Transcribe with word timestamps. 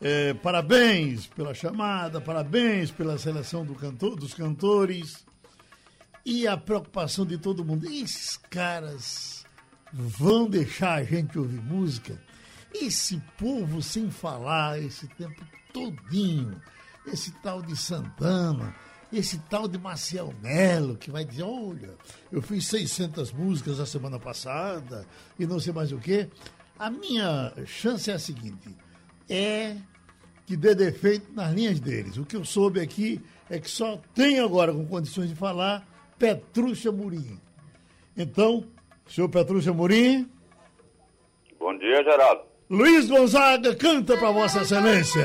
é 0.00 0.34
parabéns 0.34 1.26
pela 1.26 1.54
chamada, 1.54 2.20
parabéns 2.20 2.90
pela 2.90 3.18
seleção 3.18 3.64
do 3.64 3.74
cantor, 3.74 4.16
dos 4.16 4.34
cantores. 4.34 5.24
E 6.24 6.46
a 6.46 6.56
preocupação 6.56 7.24
de 7.24 7.38
todo 7.38 7.64
mundo. 7.64 7.86
Esses 7.86 8.36
caras 8.36 9.44
vão 9.92 10.48
deixar 10.48 10.94
a 10.94 11.04
gente 11.04 11.38
ouvir 11.38 11.60
música? 11.60 12.20
Esse 12.74 13.22
povo 13.38 13.80
sem 13.80 14.10
falar 14.10 14.80
esse 14.80 15.06
tempo 15.08 15.42
todinho, 15.72 16.60
esse 17.06 17.30
tal 17.42 17.62
de 17.62 17.76
Santana, 17.76 18.74
esse 19.12 19.38
tal 19.38 19.68
de 19.68 19.78
Maciel 19.78 20.34
Melo, 20.42 20.96
que 20.96 21.10
vai 21.10 21.24
dizer, 21.24 21.44
olha, 21.44 21.94
eu 22.30 22.42
fiz 22.42 22.66
600 22.66 23.32
músicas 23.32 23.78
a 23.78 23.86
semana 23.86 24.18
passada 24.18 25.06
e 25.38 25.46
não 25.46 25.60
sei 25.60 25.72
mais 25.72 25.92
o 25.92 25.98
quê. 25.98 26.28
A 26.78 26.90
minha 26.90 27.54
chance 27.64 28.10
é 28.10 28.14
a 28.14 28.18
seguinte, 28.18 28.76
é 29.28 29.76
que 30.46 30.56
dê 30.56 30.74
defeito 30.74 31.32
nas 31.32 31.52
linhas 31.52 31.80
deles. 31.80 32.16
O 32.16 32.24
que 32.24 32.36
eu 32.36 32.44
soube 32.44 32.80
aqui 32.80 33.20
é 33.50 33.58
que 33.58 33.70
só 33.70 34.00
tem 34.14 34.38
agora 34.38 34.72
com 34.72 34.86
condições 34.86 35.28
de 35.28 35.34
falar 35.34 35.86
Petrúcia 36.18 36.92
Murim. 36.92 37.40
Então, 38.16 38.64
senhor 39.06 39.28
Petrúcia 39.28 39.72
Murim. 39.72 40.28
Bom 41.58 41.76
dia, 41.78 42.02
Geraldo. 42.02 42.42
Luiz 42.68 43.08
Gonzaga 43.08 43.74
canta 43.76 44.16
para 44.16 44.30
Vossa 44.30 44.62
Excelência. 44.62 45.24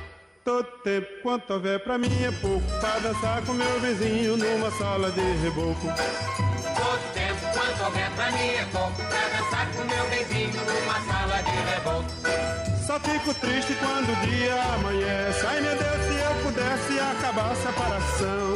Todo 0.43 0.65
tempo 0.83 1.07
quanto 1.21 1.53
houver 1.53 1.83
pra 1.83 1.99
mim 1.99 2.23
é 2.23 2.31
pouco 2.41 2.65
Pra 2.79 2.97
dançar 2.97 3.45
com 3.45 3.53
meu 3.53 3.79
vizinho 3.79 4.37
numa 4.37 4.71
sala 4.71 5.11
de 5.11 5.21
reboco. 5.21 5.87
Todo 6.75 7.13
tempo 7.13 7.41
quanto 7.53 7.83
houver 7.83 8.09
pra 8.15 8.31
mim 8.31 8.49
é 8.49 8.65
pouco 8.71 8.95
Pra 8.95 9.27
dançar 9.29 9.67
com 9.71 9.83
meu 9.83 10.05
vizinho 10.09 10.61
numa 10.65 11.13
sala 11.13 11.41
de 11.43 11.51
reboco. 11.51 12.11
Só 12.87 12.99
fico 12.99 13.33
triste 13.35 13.75
quando 13.75 14.11
o 14.11 14.27
dia 14.27 14.55
amanhece. 14.73 15.45
Ai 15.45 15.61
meu 15.61 15.77
Deus, 15.77 16.01
se 16.07 16.15
eu 16.15 16.43
pudesse 16.43 16.99
acabar 16.99 17.51
a 17.51 17.55
separação. 17.55 18.55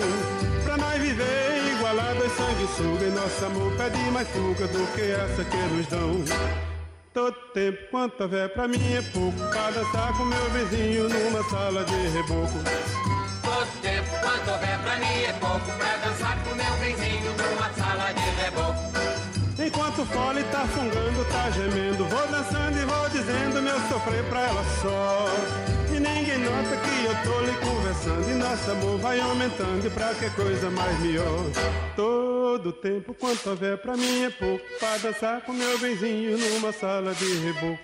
Pra 0.63 0.77
nós 0.77 0.99
viver 0.99 1.71
igualados 1.71 2.31
sanguessuga 2.31 3.05
E 3.05 3.11
nosso 3.11 3.45
amor 3.45 3.71
pede 3.77 3.99
mais 4.11 4.27
fuga 4.29 4.67
do 4.67 4.87
que 4.95 5.01
essa 5.01 5.45
que 5.45 5.57
nos 5.57 5.85
dão 5.87 6.74
Todo 7.15 7.33
tempo 7.53 7.77
quanto 7.91 8.23
houver 8.23 8.49
pra 8.49 8.67
mim 8.67 8.93
é 8.93 9.01
pouco. 9.13 9.37
Pra 9.49 9.71
dançar 9.71 10.11
com 10.17 10.25
meu 10.25 10.49
vizinho 10.49 11.07
numa 11.07 11.41
sala 11.49 11.85
de 11.85 11.95
reboco. 12.09 12.59
Todo 13.41 13.81
tempo 13.81 14.09
quanto 14.19 14.51
houver 14.51 14.79
pra 14.79 14.97
mim 14.97 15.23
é 15.23 15.31
pouco. 15.39 15.65
Pra 15.77 15.95
dançar 15.95 16.43
com 16.43 16.55
meu 16.55 16.73
vizinho 16.73 17.31
numa 17.31 17.69
sala 17.73 17.84
reboco 19.95 19.95
Enquanto 19.95 20.01
o 20.01 20.06
fole 20.07 20.44
tá 20.45 20.67
fungando, 20.67 21.25
tá 21.31 21.50
gemendo. 21.51 22.06
Vou 22.06 22.28
dançando 22.28 22.78
e 22.78 22.85
vou 22.85 23.09
dizendo 23.09 23.61
meu 23.61 23.79
sofrer 23.88 24.23
pra 24.25 24.41
ela 24.41 24.63
só. 24.81 25.28
E 25.95 26.00
ninguém 26.00 26.38
nota 26.39 26.75
que 26.75 27.06
eu 27.06 27.16
tô 27.23 27.39
lhe 27.41 27.53
conversando. 27.66 28.29
E 28.29 28.34
nosso 28.34 28.72
amor 28.72 28.97
vai 29.00 29.22
aumentando 29.22 29.88
e 29.88 29.89
pra 29.89 30.13
que 30.16 30.29
coisa 30.31 30.69
mais 30.69 31.00
melhor? 31.00 31.45
Todo 31.95 32.73
tempo 32.73 33.13
quanto 33.13 33.51
houver 33.51 33.78
pra 33.78 33.95
mim 33.95 34.25
é 34.25 34.29
pouco. 34.31 34.66
Pra 34.79 34.97
dançar 34.97 35.41
com 35.41 35.53
meu 35.53 35.79
benzinho 35.79 36.38
numa 36.38 36.73
sala 36.73 37.13
de 37.13 37.38
reboco. 37.38 37.79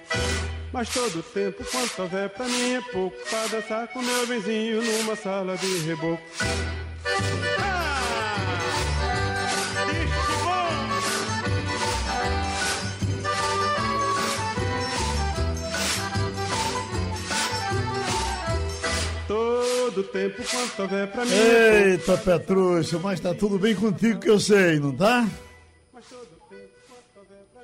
Mas 0.73 0.89
todo 0.89 1.23
tempo 1.23 1.63
quanto 1.71 2.01
houver 2.01 2.29
pra 2.29 2.45
mim 2.45 2.73
é 2.73 2.81
pouco. 2.91 3.15
Pra 3.29 3.47
dançar 3.47 3.87
com 3.87 4.01
meu 4.01 4.27
benzinho 4.27 4.81
numa 4.81 5.15
sala 5.15 5.55
de 5.55 5.77
reboco 5.85 6.21
Todo 19.93 20.03
tempo 20.07 20.41
quanto 20.49 20.81
houver 20.83 21.11
pra 21.11 21.25
mim 21.25 21.33
é 21.33 21.89
Eita, 21.91 22.17
Petrúcio, 22.17 22.99
mas 23.01 23.19
tá 23.19 23.33
tudo 23.33 23.59
bem 23.59 23.75
contigo 23.75 24.19
que 24.19 24.29
eu 24.29 24.39
sei, 24.39 24.79
não 24.79 24.95
tá? 24.95 25.27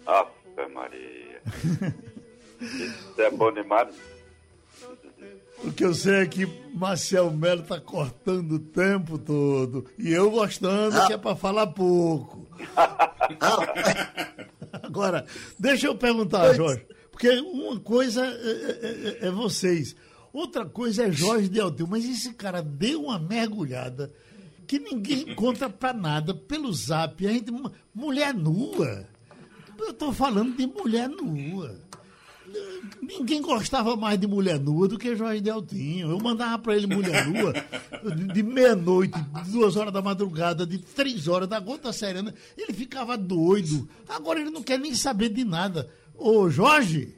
Ave 0.05 0.73
Maria. 0.73 1.41
Isso 2.61 3.21
é 3.21 3.31
bom 3.31 3.51
demais. 3.51 3.89
O 5.63 5.71
que 5.71 5.83
eu 5.85 5.93
sei 5.93 6.15
é 6.21 6.25
que 6.25 6.45
Marcel 6.73 7.31
Melo 7.31 7.63
tá 7.63 7.79
cortando 7.79 8.53
o 8.53 8.59
tempo 8.59 9.17
todo. 9.17 9.85
E 9.97 10.11
eu 10.13 10.29
gostando 10.29 11.05
que 11.07 11.13
é 11.13 11.17
pra 11.17 11.35
falar 11.35 11.67
pouco. 11.67 12.45
Agora, 14.83 15.25
deixa 15.57 15.87
eu 15.87 15.95
perguntar, 15.95 16.53
Jorge. 16.53 16.85
Porque 17.11 17.29
uma 17.39 17.79
coisa 17.79 18.23
é, 18.25 19.17
é- 19.23 19.27
é 19.27 19.31
vocês, 19.31 19.95
outra 20.33 20.65
coisa 20.65 21.07
é 21.07 21.11
Jorge 21.11 21.49
Delteu. 21.49 21.87
Mas 21.87 22.05
esse 22.05 22.33
cara 22.33 22.61
deu 22.61 23.03
uma 23.03 23.19
mergulhada 23.19 24.11
que 24.67 24.77
ninguém 24.77 25.29
encontra 25.29 25.69
pra 25.69 25.93
nada 25.93 26.33
pelo 26.33 26.71
zap. 26.73 27.25
A 27.25 27.31
gente, 27.31 27.51
mulher 27.93 28.33
nua. 28.33 29.07
Eu 29.79 29.93
tô 29.93 30.11
falando 30.11 30.55
de 30.55 30.67
mulher 30.67 31.07
nua. 31.07 31.79
Ninguém 33.01 33.41
gostava 33.41 33.95
mais 33.95 34.19
de 34.19 34.25
mulher 34.25 34.59
nua 34.59 34.87
do 34.87 34.97
que 34.97 35.15
Jorge 35.15 35.41
Deltinho. 35.41 36.11
Eu 36.11 36.19
mandava 36.19 36.57
pra 36.59 36.75
ele 36.75 36.87
mulher 36.87 37.27
nua 37.27 37.53
de, 38.33 38.43
meia-noite, 38.43 39.19
duas 39.51 39.75
horas 39.75 39.93
da 39.93 40.01
madrugada, 40.01 40.65
de 40.65 40.77
três 40.77 41.27
horas, 41.27 41.47
da 41.47 41.59
gota 41.59 41.91
serena. 41.91 42.33
Ele 42.57 42.73
ficava 42.73 43.17
doido. 43.17 43.87
Agora 44.07 44.39
ele 44.39 44.49
não 44.49 44.63
quer 44.63 44.79
nem 44.79 44.95
saber 44.95 45.29
de 45.29 45.43
nada. 45.43 45.89
Ô, 46.15 46.49
Jorge! 46.49 47.15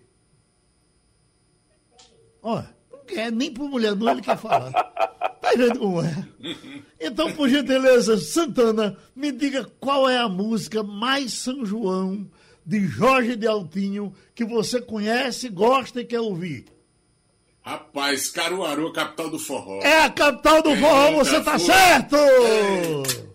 Não 2.43 2.65
quer, 3.09 3.31
nem 3.31 3.51
por 3.51 3.69
mulher 3.69 3.95
nua 3.95 4.11
ele 4.11 4.21
quer 4.21 4.37
falar. 4.37 4.71
Tá 4.71 5.51
vendo 5.57 5.79
como 5.79 6.01
é? 6.03 6.27
Então, 6.99 7.31
por 7.33 7.47
gentileza, 7.49 8.17
Santana, 8.17 8.97
me 9.15 9.31
diga 9.31 9.65
qual 9.79 10.09
é 10.09 10.17
a 10.17 10.27
música 10.29 10.83
mais 10.83 11.33
São 11.33 11.65
João 11.65 12.29
de 12.65 12.85
Jorge 12.87 13.35
de 13.35 13.47
Altinho 13.47 14.13
que 14.35 14.45
você 14.45 14.81
conhece, 14.81 15.49
gosta 15.49 16.01
e 16.01 16.05
quer 16.05 16.19
ouvir. 16.19 16.65
Rapaz, 17.61 18.29
Caruaru, 18.29 18.91
capital 18.93 19.29
do 19.29 19.39
forró. 19.39 19.79
É 19.81 20.03
a 20.03 20.09
capital 20.09 20.61
do 20.61 20.75
forró, 20.75 21.07
Eita, 21.07 21.17
você 21.23 21.41
tá 21.41 21.57
foi. 21.59 21.73
certo! 21.73 22.15
Quem 22.17 23.28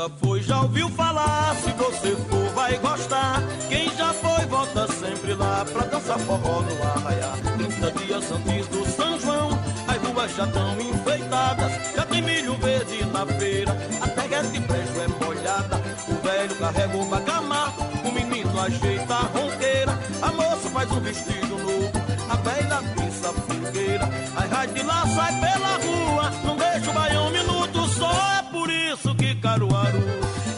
nunca 0.00 0.08
foi 0.24 0.42
já 0.42 0.62
ouviu 0.62 0.88
falar, 0.90 1.54
se 1.56 1.70
você 1.72 2.16
for 2.16 2.48
vai 2.54 2.78
gostar. 2.78 3.42
Quem 3.68 3.90
já 3.96 4.12
foi 4.14 4.46
volta 4.46 4.88
sempre 4.92 5.34
lá 5.34 5.64
pra 5.70 5.84
dançar 5.84 6.18
forró 6.20 6.62
no 6.62 6.82
arraiá. 6.82 7.32
30 7.58 7.90
dias 7.92 8.32
antes 8.32 8.66
do 8.68 8.86
São 8.86 9.20
João, 9.20 9.50
as 9.86 9.96
ruas 9.98 10.34
já 10.34 10.44
estão 10.44 10.80
enfeitadas. 10.80 11.72
Já 11.94 12.06
tem 12.06 12.22
milho 12.22 12.54
verde 12.56 13.04
na 13.06 13.26
feira, 13.26 13.76
a 14.00 14.08
terra 14.08 14.42
de 14.42 14.60
brejo 14.60 15.00
é 15.00 15.24
molhada. 15.24 15.76
O 16.08 16.14
velho 16.26 16.54
carrega 16.56 16.96
o 16.96 17.04
bacamar, 17.04 17.74
o 18.04 18.12
menino 18.12 18.60
ajeita 18.60 19.14
a 19.14 19.38
ronqueira, 19.38 19.98
a 20.22 20.32
moça 20.32 20.70
faz 20.70 20.90
um 20.92 21.00
vestido 21.00 21.58
novo, 21.58 21.92
a 22.30 22.36
velha 22.36 22.82
pisa 22.94 23.28
a 23.28 23.32
fogueira. 23.32 24.08
Aí 24.36 24.48
vai 24.48 24.66
de 24.66 24.82
lá, 24.82 25.06
sai 25.06 25.40
pela 25.40 25.76
rua, 25.76 26.32
Caruaru 29.50 29.98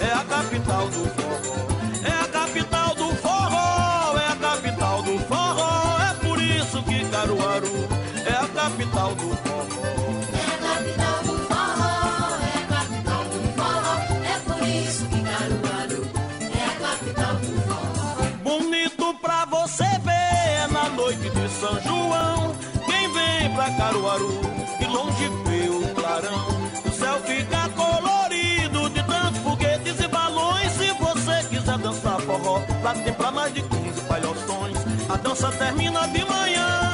é 0.03 0.13
a 0.13 0.23
capital 0.23 0.87
do 0.89 1.09
forró. 1.09 1.57
É 2.05 2.13
a 2.13 2.29
capital 2.29 2.95
do 2.95 3.17
forró, 3.17 4.19
é 4.19 4.33
a 4.33 4.37
capital 4.37 5.03
do 5.03 5.19
forró. 5.21 5.99
É 5.99 6.15
por 6.23 6.43
isso 6.43 6.83
que 6.83 7.03
Caruaru 7.07 7.89
é 8.27 8.33
a 8.35 8.47
capital 8.49 9.15
do 9.15 9.35
forró. 9.35 9.87
É 10.35 10.45
a 10.45 10.59
capital 10.69 11.23
do 11.23 11.39
forró, 11.49 12.37
é 12.45 12.59
a 12.59 12.67
capital 12.69 13.25
do 13.25 13.41
forró. 13.57 13.95
É 14.27 14.39
por 14.45 14.69
isso 14.69 15.07
que 15.07 15.23
Caruaru 15.23 16.07
é 16.53 16.63
a 16.63 16.75
capital 16.91 17.35
do 17.37 17.63
forró. 17.63 18.29
Bonito 18.45 19.15
pra 19.23 19.47
você 19.47 19.89
ver 20.05 20.69
na 20.71 20.91
noite 20.91 21.31
de 21.31 21.49
São 21.49 21.81
João. 21.81 22.55
Quem 22.85 23.11
vem 23.11 23.55
pra 23.55 23.71
Caruaru, 23.71 24.39
de 24.79 24.87
longe 24.87 25.31
tem 33.01 33.13
pra 33.13 33.31
mais 33.31 33.53
de 33.55 33.63
15 33.63 34.01
palhoções. 34.03 34.77
A 35.09 35.17
dança 35.17 35.51
termina 35.53 36.07
de 36.09 36.25
manhã, 36.25 36.92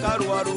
Caruaru, 0.00 0.54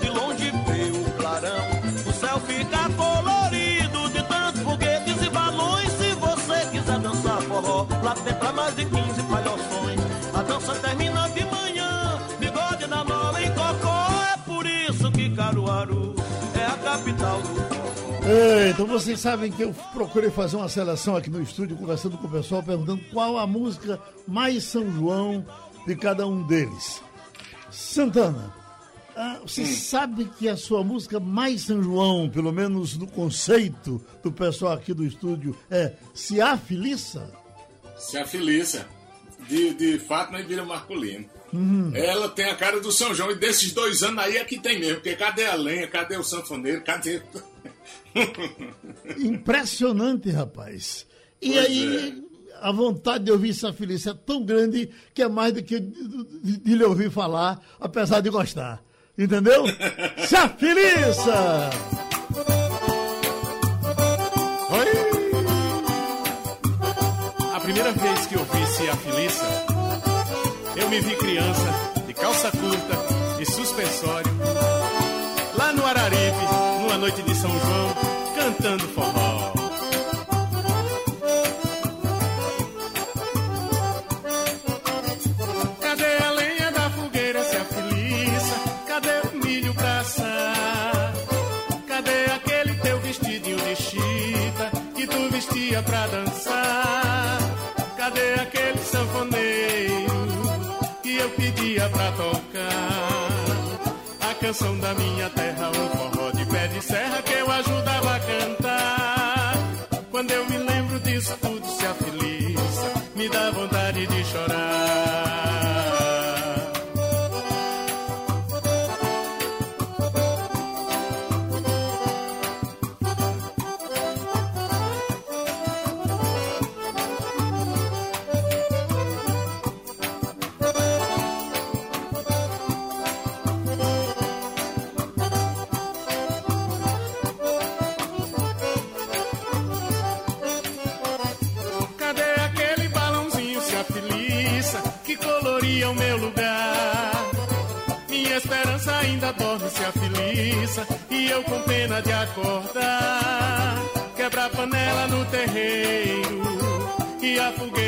de 0.00 0.08
longe 0.08 0.50
vê 0.50 0.98
o 0.98 1.12
clarão. 1.12 1.80
O 2.06 2.12
céu 2.12 2.40
fica 2.40 2.88
colorido 2.90 4.08
de 4.10 4.22
tantos 4.24 4.62
foguetes 4.62 5.22
e 5.22 5.30
balões. 5.30 5.90
Se 5.92 6.12
você 6.14 6.66
quiser 6.70 6.98
dançar 6.98 7.40
forró, 7.42 7.86
lá 8.02 8.14
tem 8.14 8.34
pra 8.34 8.52
mais 8.52 8.74
de 8.74 8.84
15 8.84 9.22
palhoções. 9.22 10.00
A 10.34 10.42
dança 10.42 10.74
termina 10.76 11.28
de 11.28 11.44
manhã, 11.44 12.18
bigode 12.38 12.86
na 12.88 13.04
nova 13.04 13.42
em 13.42 13.48
cocó. 13.54 14.08
É 14.34 14.36
por 14.38 14.66
isso 14.66 15.12
que 15.12 15.30
Caruaru 15.34 16.14
é 16.54 16.66
a 16.66 16.76
capital 16.76 17.40
do. 17.42 17.60
É, 18.26 18.70
então 18.70 18.86
vocês 18.86 19.18
sabem 19.18 19.50
que 19.50 19.62
eu 19.62 19.74
procurei 19.92 20.30
fazer 20.30 20.56
uma 20.56 20.68
seleção 20.68 21.16
aqui 21.16 21.30
no 21.30 21.42
estúdio, 21.42 21.76
conversando 21.76 22.18
com 22.18 22.26
o 22.26 22.30
pessoal, 22.30 22.62
perguntando 22.62 23.00
qual 23.12 23.38
a 23.38 23.46
música 23.46 23.98
mais 24.28 24.64
São 24.64 24.90
João 24.92 25.44
de 25.86 25.96
cada 25.96 26.26
um 26.26 26.46
deles. 26.46 27.02
Santana, 27.70 28.52
ah, 29.22 29.40
você 29.42 29.64
sabe 29.66 30.24
que 30.38 30.48
a 30.48 30.56
sua 30.56 30.82
música 30.82 31.20
mais 31.20 31.62
São 31.62 31.82
João, 31.82 32.28
pelo 32.30 32.52
menos 32.52 32.96
no 32.96 33.06
conceito 33.06 34.02
do 34.22 34.32
pessoal 34.32 34.72
aqui 34.72 34.94
do 34.94 35.04
estúdio, 35.04 35.56
é 35.70 35.92
Se 36.14 36.40
Há 36.40 36.56
Feliça? 36.56 37.30
Se 37.98 38.16
a 38.16 38.26
Felícia, 38.26 38.86
de, 39.48 39.74
de 39.74 39.98
Fátima 39.98 40.40
e 40.40 40.44
Vira 40.44 40.64
Marcolino. 40.64 41.26
Ela 41.94 42.28
tem 42.28 42.44
a 42.46 42.54
cara 42.54 42.80
do 42.80 42.92
São 42.92 43.12
João 43.14 43.32
e 43.32 43.34
desses 43.34 43.72
dois 43.72 44.02
anos 44.02 44.22
aí 44.24 44.36
é 44.36 44.44
que 44.44 44.58
tem 44.60 44.78
mesmo. 44.78 44.96
Porque 44.96 45.16
cadê 45.16 45.44
a 45.46 45.54
lenha? 45.54 45.86
Cadê 45.88 46.16
o 46.16 46.22
sanfoneiro? 46.22 46.82
Cadê. 46.84 47.20
Impressionante, 49.18 50.30
rapaz. 50.30 51.06
E 51.42 51.50
Pois 51.52 51.66
aí, 51.66 52.22
a 52.60 52.70
vontade 52.72 53.24
de 53.24 53.32
ouvir 53.32 53.50
essa 53.50 53.72
Felícia 53.72 54.10
é 54.10 54.14
tão 54.14 54.44
grande 54.44 54.90
que 55.14 55.22
é 55.22 55.28
mais 55.28 55.52
do 55.52 55.62
que 55.62 55.80
de, 55.80 56.14
de- 56.42 56.56
de 56.58 56.74
lhe 56.74 56.84
ouvir 56.84 57.10
falar, 57.10 57.60
apesar 57.80 58.20
de 58.20 58.30
gostar. 58.30 58.82
Entendeu? 59.20 59.66
Se 60.26 60.34
a 60.34 60.48
Felícia! 60.48 61.34
A 67.54 67.60
primeira 67.60 67.92
vez 67.92 68.26
que 68.26 68.34
eu 68.34 68.44
vi 68.44 68.66
Cia 68.66 68.96
Felícia, 68.96 69.46
eu 70.74 70.88
me 70.88 71.00
vi 71.02 71.14
criança, 71.16 71.70
de 72.06 72.14
calça 72.14 72.50
curta 72.50 73.38
e 73.38 73.44
suspensório, 73.44 74.32
lá 75.54 75.70
no 75.74 75.84
Araripe, 75.84 76.80
numa 76.80 76.96
noite 76.96 77.22
de 77.22 77.34
São 77.34 77.50
João, 77.50 77.94
cantando 78.34 78.88
forró. 78.88 79.29
Vestia 95.70 95.82
pra 95.82 96.06
dançar? 96.08 97.38
Cadê 97.96 98.34
aquele 98.34 98.78
sanfoneiro 98.78 100.28
que 101.02 101.16
eu 101.16 101.30
pedia 101.30 101.88
pra 101.88 102.12
tocar? 102.12 103.30
A 104.20 104.34
canção 104.34 104.78
da 104.78 104.94
minha 104.94 105.30
terra, 105.30 105.70
um 105.70 105.88
forró 105.96 106.30
de 106.32 106.44
pé 106.46 106.66
de 106.68 106.82
serra 106.82 107.22
que 107.22 107.32
eu 107.32 107.50
ajudava 107.50 107.89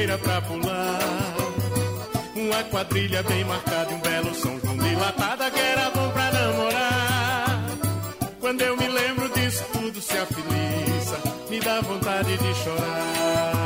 a 0.03 0.19
fogueira 0.19 0.19
pra 0.19 0.41
pular. 0.43 0.99
Uma 2.35 2.65
quadrilha 2.65 3.23
bem 3.23 3.45
marcada 3.45 3.93
e 3.93 3.95
um 3.95 4.01
belo 4.01 4.35
São 4.35 4.59
João 4.61 4.77
dilatada 4.77 5.51
que 5.51 5.61
era 5.61 5.91
bom 5.91 6.11
pra 6.11 6.33
namorar. 6.33 7.67
Quando 8.41 8.61
eu 8.63 8.77
me 8.77 8.89
lembro 8.89 9.29
disso 9.31 9.65
tudo 9.73 10.01
se 10.01 10.17
afiliça, 10.17 11.21
me 11.49 11.61
dá 11.61 11.81
vontade 11.81 12.37
de 12.37 12.55
chorar. 12.55 13.62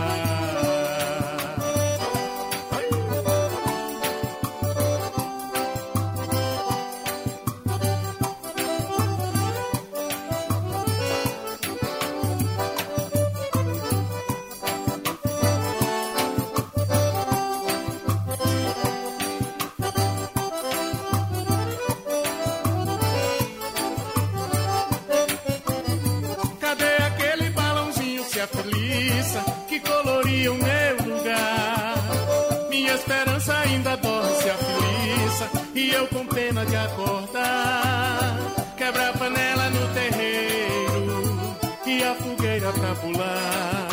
Eu 35.97 36.07
com 36.09 36.27
pena 36.27 36.65
de 36.67 36.77
acordar. 36.77 38.37
Quebra 38.77 39.09
a 39.09 39.13
panela 39.15 39.71
no 39.71 39.95
terreiro 39.95 41.57
e 41.87 42.05
a 42.05 42.15
fogueira 42.15 42.73
pra 42.73 42.95
pular. 42.97 43.89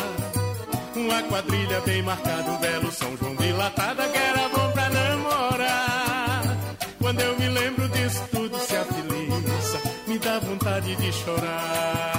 Uma 0.94 1.22
quadrilha 1.22 1.80
bem 1.80 2.02
marcada, 2.02 2.50
um 2.50 2.58
belo 2.58 2.92
São 2.92 3.16
João 3.16 3.34
dilatada 3.36 4.06
que 4.08 4.18
era 4.18 4.48
bom 4.48 4.70
pra 4.72 4.90
namorar. 4.90 6.42
Quando 7.00 7.20
eu 7.20 7.38
me 7.38 7.48
lembro 7.48 7.88
disso 7.88 8.22
tudo 8.30 8.58
se 8.58 8.76
afiliça, 8.76 9.80
me 10.06 10.18
dá 10.18 10.38
vontade 10.38 10.94
de 10.96 11.12
chorar. 11.12 12.10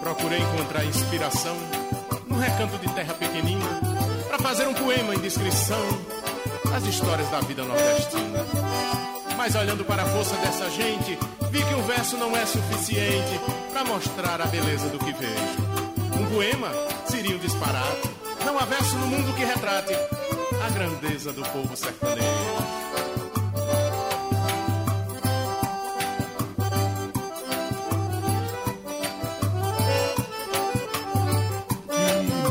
Procurei 0.00 0.38
encontrar 0.38 0.84
inspiração 0.84 1.56
num 2.28 2.38
recanto 2.38 2.78
de 2.78 2.94
terra 2.94 3.14
pequenina 3.14 3.83
fazer 4.54 4.68
um 4.68 4.74
poema 4.74 5.16
em 5.16 5.18
descrição 5.18 5.84
das 6.70 6.84
histórias 6.86 7.28
da 7.28 7.40
vida 7.40 7.64
nordestina. 7.64 8.38
Mas 9.36 9.56
olhando 9.56 9.84
para 9.84 10.04
a 10.04 10.06
força 10.06 10.36
dessa 10.36 10.70
gente, 10.70 11.18
vi 11.50 11.64
que 11.64 11.74
um 11.74 11.82
verso 11.82 12.16
não 12.16 12.36
é 12.36 12.46
suficiente 12.46 13.40
para 13.72 13.84
mostrar 13.84 14.40
a 14.40 14.46
beleza 14.46 14.88
do 14.90 14.98
que 15.00 15.12
vejo. 15.12 16.20
Um 16.20 16.26
poema 16.32 16.70
seria 17.04 17.34
um 17.34 17.40
disparate. 17.40 18.08
Não 18.46 18.56
há 18.56 18.64
verso 18.64 18.94
no 18.94 19.08
mundo 19.08 19.34
que 19.34 19.44
retrate 19.44 19.92
a 20.64 20.70
grandeza 20.70 21.32
do 21.32 21.42
povo 21.42 21.76
sertanejo. 21.76 22.83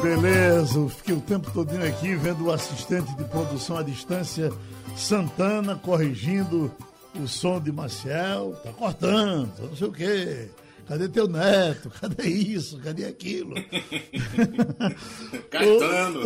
Beleza, 0.04 0.78
eu 0.78 0.90
fiquei 0.90 1.16
o 1.16 1.22
tempo 1.22 1.50
todinho 1.52 1.88
aqui 1.88 2.14
vendo 2.16 2.46
o 2.46 2.52
assistente 2.52 3.16
de 3.16 3.24
produção 3.24 3.78
à 3.78 3.84
distância, 3.84 4.52
Santana, 4.98 5.76
corrigindo 5.76 6.70
o 7.16 7.28
som 7.28 7.60
de 7.60 7.72
Maciel. 7.72 8.54
Tá 8.64 8.74
cortando, 8.74 9.50
não 9.60 9.76
sei 9.76 9.88
o 9.88 9.92
quê. 9.92 10.50
Cadê 10.88 11.08
teu 11.08 11.28
neto? 11.28 11.90
Cadê 12.02 12.28
isso? 12.28 12.78
Cadê 12.80 13.06
aquilo? 13.06 13.56
Caetano. 15.50 16.20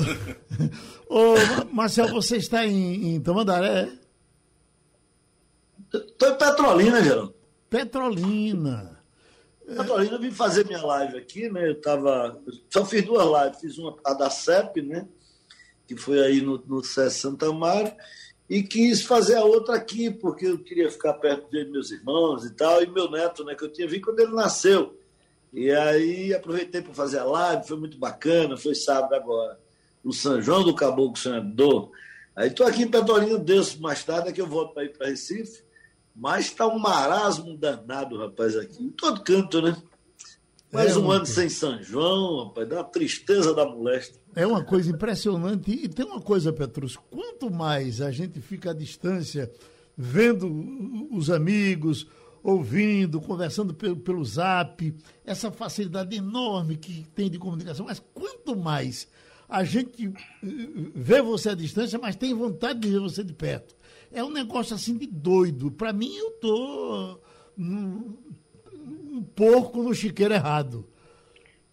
Ô, 1.08 1.34
Ma- 1.36 1.68
Marcel, 1.72 2.08
você 2.10 2.38
está 2.38 2.66
em, 2.66 3.16
em 3.16 3.22
Tamandaré? 3.22 3.90
Tô 6.18 6.28
em 6.28 6.36
Petrolina, 6.38 7.04
Geraldo. 7.04 7.34
Petrolina. 7.70 8.97
Eu 9.68 10.20
vim 10.20 10.32
fazer 10.32 10.66
minha 10.66 10.82
live 10.82 11.18
aqui, 11.18 11.50
né? 11.50 11.70
Eu 11.70 11.82
tava. 11.82 12.42
Só 12.70 12.86
fiz 12.86 13.04
duas 13.04 13.26
lives, 13.26 13.60
fiz 13.60 13.78
uma 13.78 13.96
a 14.06 14.14
da 14.14 14.30
CEP, 14.30 14.82
né? 14.82 15.06
Que 15.86 15.98
foi 15.98 16.24
aí 16.24 16.42
no, 16.42 16.64
no 16.66 16.82
SES 16.82 17.14
Santa 17.16 17.50
Amaro, 17.50 17.92
e 18.50 18.64
quis 18.64 19.02
fazer 19.04 19.36
a 19.36 19.44
outra 19.44 19.76
aqui, 19.76 20.10
porque 20.10 20.48
eu 20.48 20.58
queria 20.60 20.90
ficar 20.90 21.14
perto 21.16 21.52
de 21.52 21.66
meus 21.66 21.92
irmãos 21.92 22.46
e 22.46 22.54
tal, 22.54 22.82
e 22.82 22.88
meu 22.88 23.12
neto, 23.12 23.44
né? 23.44 23.56
Que 23.56 23.66
eu 23.66 23.72
tinha 23.72 23.88
visto 23.88 24.06
quando 24.06 24.22
ele 24.22 24.34
nasceu. 24.34 24.98
E 25.52 25.70
aí 25.72 26.34
aproveitei 26.34 26.82
para 26.82 26.94
fazer 26.94 27.20
a 27.20 27.26
live, 27.26 27.68
foi 27.68 27.78
muito 27.78 27.98
bacana, 27.98 28.56
foi 28.56 28.74
sábado 28.74 29.14
agora. 29.16 29.60
No 30.02 30.14
São 30.14 30.42
João 30.42 30.64
do 30.64 30.74
Caboclo 30.74 31.18
Senador. 31.18 31.92
Aí 32.34 32.48
estou 32.48 32.66
aqui 32.66 32.84
em 32.84 32.88
Petrolina, 32.88 33.38
desço 33.38 33.82
mais 33.82 34.02
tarde, 34.04 34.30
é 34.30 34.32
que 34.32 34.42
eu 34.42 34.48
volto 34.48 34.74
para 34.74 34.86
ir 34.86 34.98
para 34.98 35.08
Recife. 35.08 35.67
Mas 36.20 36.48
está 36.48 36.68
um 36.68 36.80
marasmo 36.80 37.56
danado, 37.56 38.18
rapaz, 38.18 38.56
aqui. 38.56 38.84
Em 38.84 38.90
todo 38.90 39.22
canto, 39.22 39.62
né? 39.62 39.78
Mais 40.74 40.96
É, 40.96 41.00
um 41.00 41.12
ano 41.12 41.26
sem 41.28 41.48
São 41.48 41.82
João, 41.82 42.46
rapaz, 42.46 42.68
dá 42.68 42.78
uma 42.78 42.84
tristeza 42.84 43.54
da 43.54 43.66
moléstia. 43.66 44.20
É 44.36 44.46
uma 44.46 44.64
coisa 44.64 44.90
impressionante. 44.90 45.72
E 45.72 45.88
tem 45.88 46.06
uma 46.06 46.20
coisa, 46.20 46.52
Petrus, 46.52 46.98
quanto 47.12 47.52
mais 47.52 48.02
a 48.02 48.10
gente 48.10 48.42
fica 48.42 48.72
à 48.72 48.74
distância, 48.74 49.52
vendo 49.96 50.48
os 51.12 51.30
amigos, 51.30 52.08
ouvindo, 52.44 53.22
conversando 53.22 53.74
pelo, 53.74 53.98
pelo 53.98 54.26
zap, 54.26 54.96
essa 55.24 55.52
facilidade 55.52 56.16
enorme 56.16 56.78
que 56.78 57.06
tem 57.14 57.30
de 57.30 57.38
comunicação, 57.38 57.86
mas 57.86 58.02
quanto 58.14 58.56
mais 58.56 59.08
a 59.48 59.64
gente 59.64 60.08
eh, 60.08 60.48
vê 60.96 61.22
você 61.22 61.50
à 61.50 61.56
distância, 61.56 62.00
mas 62.00 62.16
tem 62.16 62.34
vontade 62.34 62.80
de 62.80 62.90
ver 62.90 63.00
você 63.00 63.24
de 63.24 63.34
perto. 63.34 63.76
É 64.12 64.24
um 64.24 64.30
negócio 64.30 64.76
assim 64.76 64.98
de 64.98 65.08
doido. 65.08 65.72
Para 65.72 65.92
mim, 65.94 66.16
eu 66.16 66.32
tô 66.40 67.20
num- 67.58 68.18
um 68.74 69.24
porco 69.36 69.82
no 69.84 69.94
chiqueiro 69.94 70.34
errado. 70.34 70.86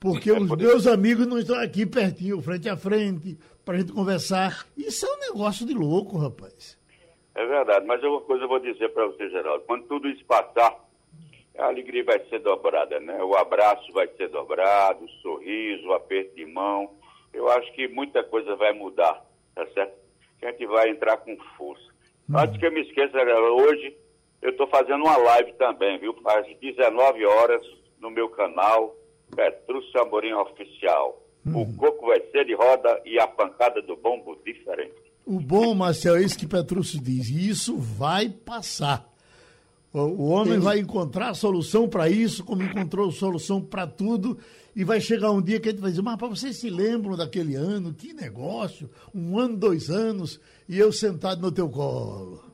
Porque 0.01 0.31
os 0.31 0.49
meus 0.57 0.87
amigos 0.87 1.27
não 1.27 1.39
estão 1.39 1.57
aqui 1.59 1.87
pertinho, 1.87 2.41
frente 2.43 2.69
a 2.69 2.77
frente, 2.77 3.39
para 3.65 3.77
a 3.77 3.79
gente 3.81 3.93
conversar. 3.93 4.67
Isso 4.77 5.07
é 5.07 5.11
um 5.15 5.21
negócio 5.33 5.65
de 5.67 5.73
louco, 5.73 6.19
rapaz. 6.19 6.79
É 7.35 7.45
verdade, 7.47 7.87
mas 7.87 8.03
uma 8.03 8.21
coisa 8.21 8.45
eu 8.45 8.49
vou 8.49 8.61
dizer 8.61 8.91
para 8.91 9.07
você, 9.07 9.29
Geraldo. 9.31 9.65
Quando 9.67 9.85
tudo 9.87 10.09
isso 10.09 10.25
passar, 10.27 10.77
a 11.59 11.67
alegria 11.67 12.05
vai 12.05 12.23
ser 12.29 12.41
dobrada, 12.41 13.01
né? 13.01 13.23
O 13.25 13.35
abraço 13.35 13.91
vai 13.93 14.07
ser 14.17 14.29
dobrado, 14.29 15.05
o 15.05 15.09
sorriso, 15.23 15.89
o 15.89 15.93
aperto 15.95 16.35
de 16.37 16.45
mão. 16.47 16.91
Eu 17.33 17.49
acho 17.51 17.73
que 17.75 17.89
muita 17.89 18.23
coisa 18.23 18.55
vai 18.57 18.73
mudar, 18.73 19.25
tá 19.55 19.67
certo? 19.73 19.95
A 20.43 20.51
gente 20.51 20.67
vai 20.67 20.91
entrar 20.91 21.17
com 21.17 21.35
força. 21.57 21.94
Antes 22.33 22.57
que 22.59 22.67
eu 22.67 22.73
me 22.73 22.81
esqueça, 22.83 23.19
hoje 23.19 23.97
eu 24.41 24.51
estou 24.51 24.67
fazendo 24.69 25.05
uma 25.05 25.17
live 25.17 25.53
também, 25.55 25.99
viu? 25.99 26.15
Às 26.27 26.47
19 26.59 27.27
horas 27.27 27.63
no 28.01 28.11
meu 28.11 28.29
canal, 28.31 28.95
Petrúcio 29.35 30.01
Amorim 30.01 30.33
Oficial. 30.33 31.21
O 31.47 31.77
coco 31.77 32.07
vai 32.07 32.21
ser 32.31 32.47
de 32.47 32.55
roda 32.55 33.03
e 33.05 33.19
a 33.19 33.27
pancada 33.27 33.83
do 33.83 33.97
bombo 33.97 34.39
diferente. 34.45 34.95
O 35.27 35.41
bom, 35.41 35.75
Marcel, 35.75 36.17
é 36.17 36.23
isso 36.23 36.39
que 36.39 36.47
Petrúcio 36.47 37.03
diz. 37.03 37.29
E 37.29 37.49
isso 37.49 37.77
vai 37.79 38.29
passar. 38.29 39.07
O, 39.95 40.27
homem 40.27 40.59
vai 40.59 40.81
encontrar 40.81 41.31
a 41.31 41.35
solução 41.35 41.89
para 41.89 42.11
isso, 42.11 42.43
como 42.43 42.65
encontrou 42.65 43.13
solução 43.13 43.63
para 43.63 43.87
tudo. 43.87 44.37
E 44.75 44.83
vai 44.83 45.01
chegar 45.01 45.31
um 45.31 45.41
dia 45.41 45.61
que 45.61 45.69
a 45.69 45.71
gente 45.71 45.81
vai 45.81 45.91
dizer, 45.91 46.03
mas 46.03 46.17
para 46.17 46.27
vocês 46.27 46.57
se 46.57 46.69
lembram 46.69 47.17
daquele 47.17 47.55
ano? 47.55 47.95
Que 47.95 48.13
negócio! 48.13 48.91
Um 49.15 49.39
ano, 49.39 49.57
dois 49.57 49.91
anos, 49.91 50.41
e 50.69 50.77
eu 50.77 50.93
sentado 50.93 51.41
no 51.41 51.53
teu 51.53 51.69
colo. 51.69 52.45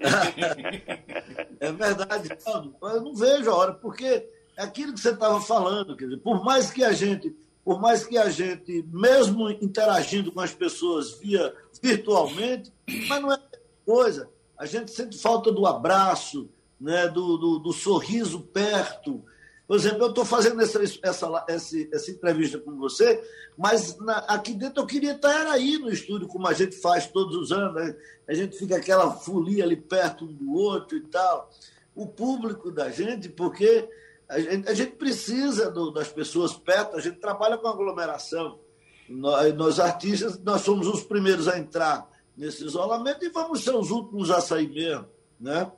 É 1.58 1.72
verdade, 1.72 2.28
Geraldo. 2.28 2.74
Eu 2.82 3.00
não 3.00 3.14
vejo 3.14 3.50
a 3.50 3.54
hora, 3.54 3.72
porque 3.72 4.28
é 4.56 4.62
aquilo 4.62 4.92
que 4.92 5.00
você 5.00 5.10
estava 5.10 5.40
falando, 5.40 5.96
quer 5.96 6.04
dizer, 6.04 6.18
por 6.18 6.44
mais 6.44 6.70
que 6.70 6.84
a 6.84 6.92
gente, 6.92 7.34
por 7.64 7.80
mais 7.80 8.04
que 8.04 8.18
a 8.18 8.28
gente, 8.28 8.84
mesmo 8.92 9.50
interagindo 9.50 10.30
com 10.30 10.40
as 10.40 10.52
pessoas 10.52 11.18
via 11.18 11.54
virtualmente, 11.82 12.70
mas 13.08 13.22
não 13.22 13.32
é 13.32 13.36
a 13.36 13.38
mesma 13.38 13.60
coisa. 13.86 14.28
A 14.58 14.66
gente 14.66 14.90
sente 14.90 15.18
falta 15.18 15.50
do 15.50 15.66
abraço, 15.66 16.48
né, 16.80 17.08
do, 17.08 17.36
do, 17.36 17.58
do 17.58 17.72
sorriso 17.72 18.40
perto. 18.40 19.24
Por 19.66 19.76
exemplo, 19.76 20.02
eu 20.04 20.08
estou 20.10 20.24
fazendo 20.24 20.60
essa, 20.62 20.80
essa, 21.02 21.44
essa, 21.48 21.76
essa 21.92 22.10
entrevista 22.10 22.58
com 22.58 22.76
você, 22.76 23.20
mas 23.58 23.96
na- 23.98 24.18
aqui 24.28 24.54
dentro 24.54 24.82
eu 24.82 24.86
queria 24.86 25.12
estar 25.12 25.46
aí 25.48 25.76
no 25.78 25.90
estúdio, 25.90 26.28
como 26.28 26.46
a 26.46 26.52
gente 26.52 26.76
faz 26.76 27.06
todos 27.08 27.34
os 27.36 27.50
anos. 27.50 27.74
né? 27.74 27.96
A 28.28 28.34
gente 28.34 28.56
fica 28.56 28.76
aquela 28.76 29.10
folia 29.12 29.64
ali 29.64 29.76
perto 29.76 30.24
um 30.24 30.32
do 30.32 30.52
outro 30.52 30.96
e 30.96 31.00
tal. 31.00 31.50
O 31.96 32.06
público 32.06 32.70
da 32.70 32.90
gente, 32.90 33.28
porque 33.28 33.88
a 34.28 34.38
gente, 34.38 34.68
a 34.68 34.74
gente 34.74 34.92
precisa 34.92 35.68
do- 35.70 35.90
das 35.90 36.08
pessoas 36.08 36.52
perto, 36.52 36.96
a 36.96 37.00
gente 37.00 37.16
trabalha 37.18 37.56
com 37.58 37.66
aglomeração. 37.66 38.60
Nós, 39.08 39.52
nós 39.54 39.80
artistas, 39.80 40.38
nós 40.44 40.60
somos 40.62 40.86
os 40.86 41.02
primeiros 41.02 41.48
a 41.48 41.58
entrar 41.58 42.08
nesse 42.36 42.64
isolamento 42.64 43.24
e 43.24 43.30
vamos 43.30 43.64
ser 43.64 43.74
os 43.74 43.90
últimos 43.90 44.30
a 44.30 44.40
sair 44.40 44.68
mesmo, 44.68 45.06
né? 45.40 45.72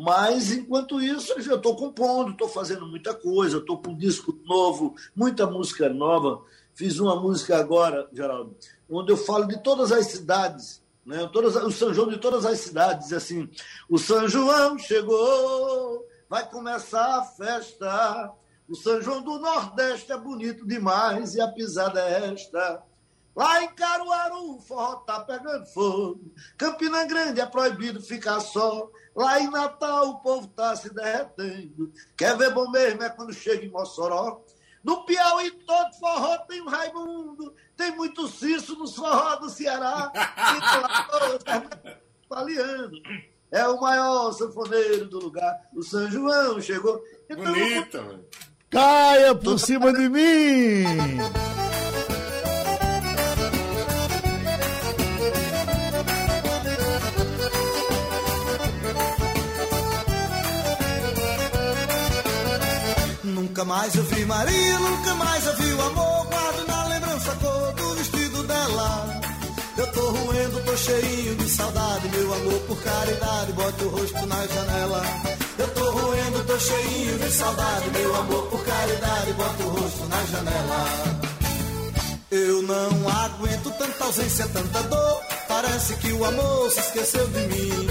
Mas, 0.00 0.52
enquanto 0.52 1.02
isso, 1.02 1.32
eu 1.32 1.56
estou 1.56 1.74
compondo, 1.74 2.30
estou 2.30 2.48
fazendo 2.48 2.86
muita 2.86 3.12
coisa, 3.12 3.58
estou 3.58 3.82
com 3.82 3.90
um 3.90 3.96
disco 3.96 4.32
novo, 4.44 4.94
muita 5.12 5.44
música 5.44 5.88
nova. 5.88 6.40
Fiz 6.72 7.00
uma 7.00 7.16
música 7.16 7.58
agora, 7.58 8.08
Geraldo, 8.12 8.56
onde 8.88 9.10
eu 9.10 9.16
falo 9.16 9.48
de 9.48 9.60
todas 9.60 9.90
as 9.90 10.06
cidades, 10.06 10.80
né? 11.04 11.28
todas, 11.32 11.56
o 11.56 11.72
São 11.72 11.92
João 11.92 12.08
de 12.08 12.16
todas 12.16 12.46
as 12.46 12.60
cidades. 12.60 13.12
Assim: 13.12 13.50
o 13.90 13.98
São 13.98 14.28
João 14.28 14.78
chegou, 14.78 16.06
vai 16.30 16.48
começar 16.48 17.18
a 17.18 17.24
festa. 17.24 18.32
O 18.68 18.76
São 18.76 19.02
João 19.02 19.20
do 19.20 19.40
Nordeste 19.40 20.12
é 20.12 20.16
bonito 20.16 20.64
demais 20.64 21.34
e 21.34 21.40
a 21.40 21.48
pisada 21.48 22.00
é 22.00 22.32
esta. 22.32 22.84
Lá 23.38 23.62
em 23.62 23.68
Caruaru, 23.68 24.56
o 24.56 24.60
forró 24.60 24.96
tá 24.96 25.20
pegando 25.20 25.64
fogo. 25.66 26.32
Campina 26.56 27.04
Grande 27.04 27.40
é 27.40 27.46
proibido 27.46 28.02
ficar 28.02 28.40
só. 28.40 28.90
Lá 29.14 29.38
em 29.38 29.48
Natal, 29.48 30.08
o 30.08 30.18
povo 30.18 30.48
tá 30.48 30.74
se 30.74 30.92
derretendo. 30.92 31.92
Quer 32.16 32.36
ver 32.36 32.52
bom 32.52 32.68
mesmo 32.68 33.00
é 33.00 33.08
quando 33.08 33.32
chega 33.32 33.64
em 33.64 33.70
Mossoró. 33.70 34.44
No 34.82 35.04
Piauí, 35.04 35.52
todo 35.52 35.92
forró 36.00 36.36
tem 36.48 36.60
um 36.60 36.68
Raimundo. 36.68 37.54
Tem 37.76 37.92
muito 37.92 38.26
Cício 38.26 38.74
nos 38.74 38.96
forró 38.96 39.36
do 39.36 39.48
Ceará. 39.48 40.10
Faliando. 42.28 43.00
É 43.52 43.68
o 43.68 43.80
maior 43.80 44.32
sanfoneiro 44.32 45.06
do 45.06 45.20
lugar. 45.20 45.54
O 45.72 45.82
São 45.84 46.10
João 46.10 46.60
chegou. 46.60 47.00
Então, 47.30 47.44
Bonita, 47.44 48.02
mano. 48.02 48.24
Caia 48.68 49.32
por 49.32 49.60
cima 49.60 49.92
de 49.92 50.08
mim! 50.08 51.57
Nunca 63.58 63.74
mais 63.74 63.92
eu 63.96 64.04
vi 64.04 64.24
Maria, 64.24 64.78
nunca 64.78 65.14
mais 65.16 65.44
eu 65.44 65.56
vi 65.56 65.72
o 65.72 65.82
amor. 65.82 66.26
Guardo 66.26 66.66
na 66.68 66.84
lembrança 66.84 67.32
a 67.32 67.34
cor 67.34 67.72
do 67.72 67.94
vestido 67.96 68.42
dela. 68.44 69.20
Eu 69.76 69.86
tô 69.88 70.10
roendo, 70.10 70.60
tô 70.60 70.76
cheinho 70.76 71.34
de 71.34 71.50
saudade. 71.50 72.08
Meu 72.08 72.34
amor, 72.34 72.60
por 72.68 72.80
caridade, 72.80 73.52
bote 73.54 73.82
o 73.82 73.88
rosto 73.88 74.26
na 74.26 74.46
janela. 74.46 75.02
Eu 75.58 75.68
tô 75.74 75.90
roendo, 75.90 76.44
tô 76.44 76.56
cheinho 76.56 77.18
de 77.18 77.32
saudade. 77.32 77.90
Meu 77.90 78.14
amor, 78.14 78.42
por 78.46 78.64
caridade, 78.64 79.32
bote 79.32 79.62
o 79.64 79.68
rosto 79.70 80.04
na 80.06 80.24
janela. 80.26 80.84
Eu 82.30 82.62
não 82.62 83.08
aguento 83.08 83.70
tanta 83.76 84.04
ausência, 84.04 84.48
tanta 84.52 84.82
dor. 84.84 85.20
Parece 85.48 85.96
que 85.96 86.12
o 86.12 86.24
amor 86.24 86.70
se 86.70 86.78
esqueceu 86.78 87.26
de 87.26 87.40
mim. 87.48 87.88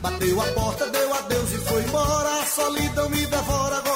Bateu 0.00 0.40
a 0.40 0.44
porta, 0.46 0.90
deu 0.90 1.14
adeus 1.14 1.52
e 1.52 1.58
foi 1.68 1.84
embora. 1.84 2.42
A 2.42 2.46
solidão 2.46 3.08
me 3.10 3.24
devora, 3.26 3.76
agora 3.76 3.91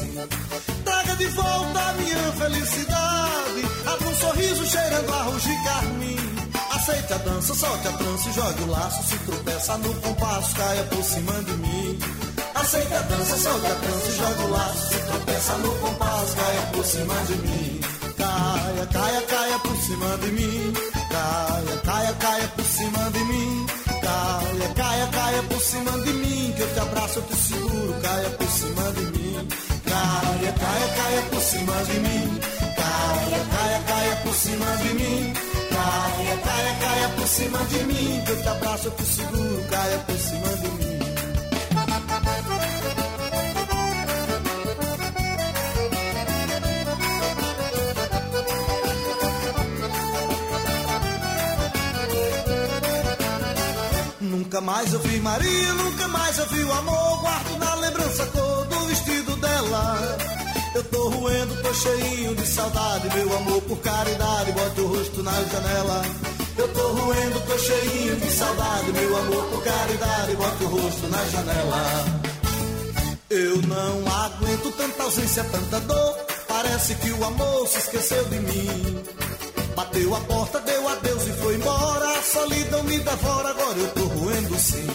eu 0.00 0.28
tô 0.28 0.36
roendo 0.36 0.68
sim. 0.68 0.82
Traga 0.84 1.16
de 1.16 1.26
volta 1.26 1.80
a 1.80 1.92
minha 1.94 2.32
felicidade. 2.32 3.62
Abra 3.86 4.08
um 4.08 4.14
sorriso 4.14 4.66
cheirando 4.66 5.12
arroz 5.12 5.42
de 5.42 5.64
carmim. 5.64 6.32
Aceite 6.70 7.12
a 7.12 7.18
dança, 7.18 7.54
solte 7.54 7.88
a 7.88 7.92
trança 7.92 8.28
e 8.28 8.32
jogue 8.32 8.62
o 8.62 8.70
laço. 8.70 9.02
Se 9.08 9.18
tropeça 9.18 9.78
no 9.78 9.94
compasso, 9.94 10.56
caia 10.56 10.82
por 10.84 11.04
cima 11.04 11.32
de 11.44 11.52
mim. 11.52 11.98
Aceite 12.54 12.94
a 12.94 13.00
dança, 13.02 13.36
solte 13.38 13.66
a 13.66 13.74
trança 13.74 14.08
e 14.08 14.16
jogue 14.16 14.42
o 14.44 14.50
laço. 14.50 14.88
Se 14.88 14.98
tropeça 15.00 15.58
no 15.58 15.74
compasso, 15.78 16.36
caia 16.36 16.62
por 16.72 16.84
cima 16.84 17.14
de 17.26 17.34
mim. 17.34 17.80
Caia, 18.16 18.86
caia, 18.86 19.22
caia 19.22 19.58
por 19.58 19.76
cima 19.76 20.18
de 20.18 20.32
mim. 20.32 20.72
Caia, 21.10 21.76
caia, 21.84 22.12
caia 22.14 22.48
por 22.48 22.64
cima 22.64 23.10
de 23.10 23.24
mim. 23.24 23.66
Caia, 24.02 24.74
caia, 24.74 25.06
caia 25.08 25.42
por 25.42 25.60
cima 25.60 25.92
de 26.00 26.12
mim. 26.12 26.52
Que 26.56 26.62
eu 26.62 26.74
te 26.74 26.80
abraço, 26.80 27.18
eu 27.18 27.22
te 27.22 27.36
seguro. 27.36 27.94
Caia 28.02 28.30
por 28.30 28.48
cima 28.48 28.92
de 28.92 29.00
mim. 29.18 29.48
Caia, 29.92 30.52
caia, 30.62 30.88
caia 30.96 31.22
por 31.30 31.42
cima 31.42 31.76
de 31.84 31.96
mim. 32.00 32.40
Caia, 32.80 33.40
caia, 33.54 33.80
caia 33.88 34.16
por 34.24 34.34
cima 34.34 34.76
de 34.82 34.94
mim. 34.94 35.32
Caia, 35.74 36.36
caia, 36.46 36.74
caia 36.82 37.08
por 37.16 37.28
cima 37.28 37.58
de 37.70 37.84
mim. 37.84 38.22
Que 38.26 38.36
te 38.42 38.48
abraço, 38.48 38.86
eu 38.88 38.92
te 38.92 39.04
seguro. 39.04 39.64
Caia 39.70 39.98
por 39.98 40.18
cima 40.18 40.48
de 40.60 40.68
mim. 40.78 40.98
Nunca 54.20 54.60
mais 54.60 54.92
eu 54.92 55.00
vi 55.00 55.20
Maria, 55.20 55.72
nunca 55.74 56.08
mais 56.08 56.38
eu 56.38 56.46
vi 56.46 56.62
o 56.62 56.72
amor. 56.72 57.20
Guardo 57.20 57.58
na 57.58 57.74
lembrança 57.74 58.22
a 58.22 58.26
cor 58.26 58.66
do 58.66 58.71
vestido 59.02 59.36
dela. 59.36 60.18
Eu 60.74 60.84
tô 60.84 61.08
roendo, 61.10 61.62
tô 61.62 61.74
cheinho 61.74 62.34
de 62.34 62.46
saudade. 62.46 63.08
Meu 63.14 63.36
amor, 63.36 63.62
por 63.62 63.78
caridade, 63.78 64.52
bota 64.52 64.80
o 64.80 64.86
rosto 64.86 65.22
na 65.22 65.32
janela. 65.32 66.02
Eu 66.56 66.68
tô 66.68 66.88
roendo, 66.88 67.40
tô 67.40 67.58
cheinho 67.58 68.16
de 68.16 68.30
saudade. 68.30 68.92
Meu 68.92 69.16
amor, 69.16 69.44
por 69.44 69.62
caridade, 69.62 70.36
bota 70.36 70.64
o 70.64 70.68
rosto 70.68 71.08
na 71.08 71.24
janela. 71.26 72.04
Eu 73.30 73.56
não 73.62 74.12
aguento 74.12 74.72
tanta 74.76 75.02
ausência, 75.02 75.44
tanta 75.44 75.80
dor. 75.80 76.16
Parece 76.48 76.94
que 76.96 77.10
o 77.10 77.24
amor 77.24 77.66
se 77.66 77.78
esqueceu 77.78 78.24
de 78.24 78.38
mim. 78.38 79.04
Bateu 79.74 80.14
a 80.14 80.20
porta, 80.20 80.60
deu 80.60 80.88
adeus 80.88 81.26
e 81.26 81.32
foi 81.32 81.54
embora. 81.56 82.18
A 82.18 82.22
solidão 82.22 82.82
me 82.84 82.98
devora, 82.98 83.50
agora 83.50 83.78
eu 83.78 83.88
tô 83.94 84.04
roendo 84.04 84.58
sim. 84.58 84.86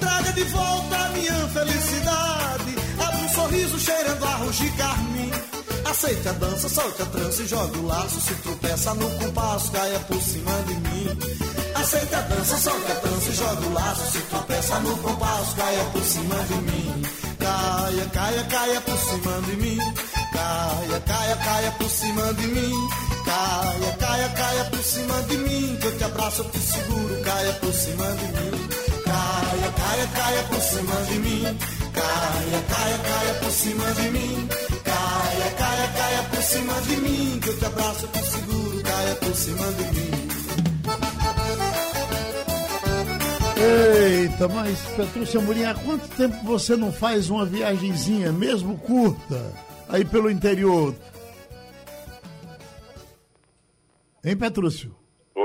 Traga 0.00 0.32
de 0.32 0.44
volta 0.44 0.96
a 0.96 1.08
minha 1.10 1.48
felicidade. 1.48 2.83
Sorriso 3.34 3.78
cheirando 3.80 4.24
arroz 4.24 4.56
de 4.56 4.70
carmim. 4.70 5.30
Aceite 5.90 6.28
a 6.28 6.32
dança, 6.32 6.68
solte 6.68 7.02
a 7.02 7.06
trança 7.06 7.42
e 7.42 7.46
jogue 7.46 7.78
o 7.78 7.86
laço. 7.86 8.20
Se 8.20 8.34
tropeça 8.36 8.94
no 8.94 9.10
compasso, 9.18 9.72
caia 9.72 9.98
por 10.00 10.22
cima 10.22 10.52
de 10.66 10.74
mim. 10.74 11.18
Aceite 11.74 12.14
a 12.14 12.20
dança, 12.20 12.56
solte 12.58 12.92
a 12.92 12.94
trança 12.94 13.30
e 13.30 13.34
jogue 13.34 13.66
o 13.66 13.72
laço. 13.72 14.12
Se 14.12 14.18
tropeça 14.18 14.78
no 14.80 14.96
compasso, 14.98 15.56
caia 15.56 15.84
por 15.84 16.02
cima 16.04 16.36
de 16.44 16.54
mim. 16.54 17.02
Caia, 17.38 18.06
caia, 18.12 18.44
caia 18.44 18.80
por 18.80 18.98
cima 18.98 19.40
de 19.42 19.56
mim. 19.56 19.78
Caia, 20.32 21.00
caia, 21.00 21.36
caia 21.36 21.72
por 21.72 21.90
cima 21.90 22.34
de 22.34 22.46
mim. 22.46 22.88
Caia, 23.24 23.96
caia, 23.98 24.28
caia 24.28 24.64
por 24.64 24.82
cima 24.84 25.22
de 25.22 25.36
mim. 25.38 25.76
Que 25.80 25.86
eu 25.86 25.98
te 25.98 26.04
abraço, 26.04 26.42
eu 26.42 26.50
te 26.50 26.58
seguro. 26.60 27.22
Caia 27.22 27.52
por 27.54 27.72
cima 27.72 28.06
de 28.12 28.26
mim. 28.26 28.68
Caia, 29.04 29.72
caia, 29.76 30.06
caia 30.14 30.42
por 30.44 30.60
cima 30.60 31.02
de 31.02 31.18
mim. 31.18 31.83
Caia, 31.94 32.60
caia, 32.68 32.98
caia 32.98 33.34
por 33.40 33.50
cima 33.50 33.92
de 33.94 34.10
mim. 34.10 34.48
Caia, 34.84 35.50
caia, 35.58 35.88
caia 35.88 36.22
por 36.24 36.42
cima 36.42 36.80
de 36.82 36.96
mim. 36.96 37.40
Que 37.40 37.48
eu 37.48 37.58
te 37.58 37.64
abraço, 37.64 38.04
eu 38.06 38.08
te 38.08 38.26
seguro. 38.30 38.82
Caia 38.82 39.14
por 39.16 39.34
cima 39.34 39.72
de 39.72 39.84
mim. 40.00 40.14
Eita, 43.56 44.48
mas 44.48 44.78
Petrúcia 44.96 45.40
Murim, 45.40 45.64
há 45.64 45.74
quanto 45.74 46.06
tempo 46.16 46.36
você 46.44 46.76
não 46.76 46.92
faz 46.92 47.30
uma 47.30 47.46
viagenzinha, 47.46 48.30
mesmo 48.32 48.76
curta, 48.78 49.52
aí 49.88 50.04
pelo 50.04 50.30
interior? 50.30 50.94
Hein, 54.22 54.36
Petrúcio? 54.36 54.94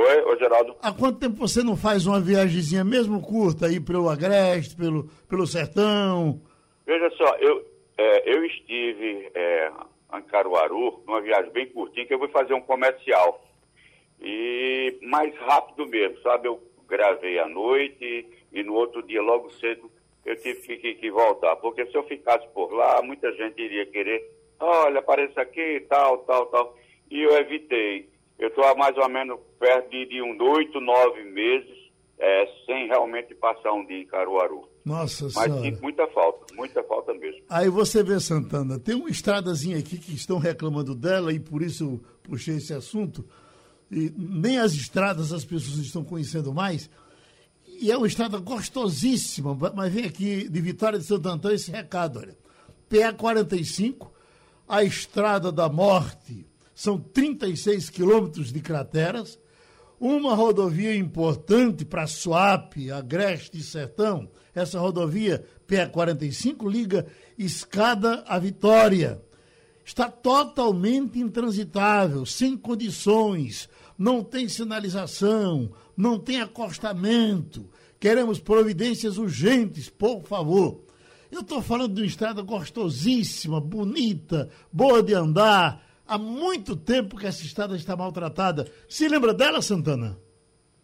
Oi, 0.09 0.21
ô 0.23 0.35
Geraldo. 0.37 0.75
Há 0.81 0.91
quanto 0.91 1.19
tempo 1.19 1.35
você 1.35 1.61
não 1.63 1.77
faz 1.77 2.07
uma 2.07 2.19
viagemzinha, 2.19 2.83
mesmo 2.83 3.21
curta, 3.21 3.67
aí 3.67 3.79
pelo 3.79 4.09
Agreste, 4.09 4.75
pelo, 4.75 5.03
pelo 5.27 5.45
Sertão? 5.45 6.41
Veja 6.85 7.09
só, 7.11 7.35
eu, 7.37 7.63
é, 7.97 8.33
eu 8.35 8.43
estive 8.45 9.29
é, 9.35 9.71
em 10.15 10.21
Caruaru, 10.23 11.03
numa 11.05 11.21
viagem 11.21 11.51
bem 11.51 11.67
curtinha, 11.67 12.05
que 12.07 12.13
eu 12.13 12.17
fui 12.19 12.29
fazer 12.29 12.53
um 12.55 12.61
comercial. 12.61 13.45
E 14.21 14.97
mais 15.03 15.33
rápido 15.37 15.85
mesmo, 15.87 16.19
sabe? 16.21 16.47
Eu 16.47 16.59
gravei 16.87 17.37
à 17.39 17.47
noite 17.47 18.25
e 18.51 18.63
no 18.63 18.73
outro 18.73 19.03
dia, 19.03 19.21
logo 19.21 19.49
cedo, 19.51 19.91
eu 20.25 20.35
tive 20.41 20.59
que, 20.61 20.77
que- 20.77 20.95
que 20.95 21.11
voltar. 21.11 21.55
Porque 21.57 21.85
se 21.85 21.95
eu 21.95 22.03
ficasse 22.03 22.47
por 22.49 22.73
lá, 22.73 23.01
muita 23.03 23.31
gente 23.33 23.61
iria 23.61 23.85
querer, 23.85 24.27
olha, 24.59 24.99
apareça 24.99 25.39
aqui, 25.41 25.85
tal, 25.87 26.17
tal, 26.19 26.47
tal. 26.47 26.75
E 27.11 27.21
eu 27.21 27.37
evitei. 27.37 28.08
Eu 28.39 28.47
estou 28.47 28.63
há 28.63 28.73
mais 28.75 28.97
ou 28.97 29.09
menos 29.09 29.37
perto 29.59 29.89
de, 29.89 30.05
de 30.07 30.21
uns 30.21 30.39
oito, 30.39 30.79
nove 30.79 31.23
meses, 31.25 31.77
é, 32.17 32.45
sem 32.65 32.87
realmente 32.87 33.35
passar 33.35 33.73
um 33.73 33.85
dia 33.85 33.99
em 33.99 34.05
Caruaru. 34.05 34.67
Nossa 34.85 35.25
Mas 35.25 35.33
Senhora. 35.33 35.61
sinto 35.61 35.81
muita 35.81 36.07
falta, 36.07 36.53
muita 36.55 36.83
falta 36.83 37.13
mesmo. 37.13 37.41
Aí 37.49 37.69
você 37.69 38.01
vê, 38.01 38.19
Santana, 38.19 38.79
tem 38.79 38.95
uma 38.95 39.09
estradazinha 39.09 39.77
aqui 39.77 39.97
que 39.97 40.13
estão 40.13 40.37
reclamando 40.37 40.95
dela 40.95 41.33
e 41.33 41.39
por 41.39 41.61
isso 41.61 41.83
eu 41.83 41.99
puxei 42.23 42.55
esse 42.55 42.73
assunto. 42.73 43.25
E 43.91 44.11
nem 44.17 44.57
as 44.57 44.73
estradas 44.73 45.33
as 45.33 45.43
pessoas 45.43 45.77
estão 45.77 46.03
conhecendo 46.03 46.53
mais. 46.53 46.89
E 47.81 47.91
é 47.91 47.97
uma 47.97 48.07
estrada 48.07 48.37
gostosíssima, 48.39 49.57
mas 49.73 49.93
vem 49.93 50.05
aqui 50.05 50.49
de 50.49 50.61
Vitória 50.61 50.99
de 50.99 51.05
Santo 51.05 51.27
Antônio 51.29 51.55
esse 51.55 51.71
recado, 51.71 52.19
olha. 52.19 52.37
PA 52.89 53.13
45, 53.13 54.11
a 54.67 54.83
Estrada 54.83 55.51
da 55.51 55.69
Morte, 55.69 56.45
são 56.79 56.97
36 56.97 57.89
quilômetros 57.89 58.53
de 58.53 58.61
crateras. 58.61 59.37
Uma 59.99 60.33
rodovia 60.33 60.95
importante 60.95 61.83
para 61.83 62.07
Suape, 62.07 62.89
Agreste 62.89 63.57
e 63.57 63.63
Sertão. 63.63 64.29
Essa 64.55 64.79
rodovia 64.79 65.43
PE45 65.67 66.71
liga 66.71 67.05
Escada 67.37 68.23
à 68.25 68.39
Vitória. 68.39 69.21
Está 69.83 70.09
totalmente 70.09 71.19
intransitável, 71.19 72.25
sem 72.25 72.55
condições, 72.55 73.67
não 73.97 74.23
tem 74.23 74.47
sinalização, 74.47 75.73
não 75.97 76.17
tem 76.17 76.39
acostamento. 76.39 77.69
Queremos 77.99 78.39
providências 78.39 79.17
urgentes, 79.17 79.89
por 79.89 80.23
favor. 80.23 80.81
Eu 81.29 81.41
estou 81.41 81.61
falando 81.61 81.95
de 81.95 82.01
uma 82.03 82.07
estrada 82.07 82.41
gostosíssima, 82.41 83.59
bonita, 83.59 84.49
boa 84.71 85.03
de 85.03 85.13
andar. 85.13 85.88
Há 86.09 86.17
muito 86.17 86.75
tempo 86.75 87.15
que 87.15 87.27
essa 87.27 87.43
estrada 87.43 87.75
está 87.75 87.95
maltratada. 87.95 88.65
Se 88.89 89.07
lembra 89.07 89.31
dela, 89.31 89.61
Santana? 89.61 90.19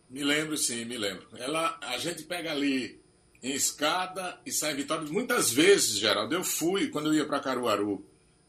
Me 0.08 0.24
lembro, 0.24 0.56
sim, 0.56 0.86
me 0.86 1.00
lembro. 1.00 1.26
Ela, 1.36 1.80
a 1.82 1.98
gente 1.98 2.22
pega 2.22 2.52
ali 2.52 3.02
em 3.42 3.54
escada 3.54 4.40
e 4.46 4.52
sai 4.52 4.74
em 4.74 4.76
Vitória. 4.76 5.12
Muitas 5.12 5.52
vezes, 5.52 5.98
Geraldo, 5.98 6.36
eu 6.36 6.44
fui 6.44 6.90
quando 6.90 7.08
eu 7.08 7.16
ia 7.16 7.26
para 7.26 7.40
Caruaru, 7.40 8.06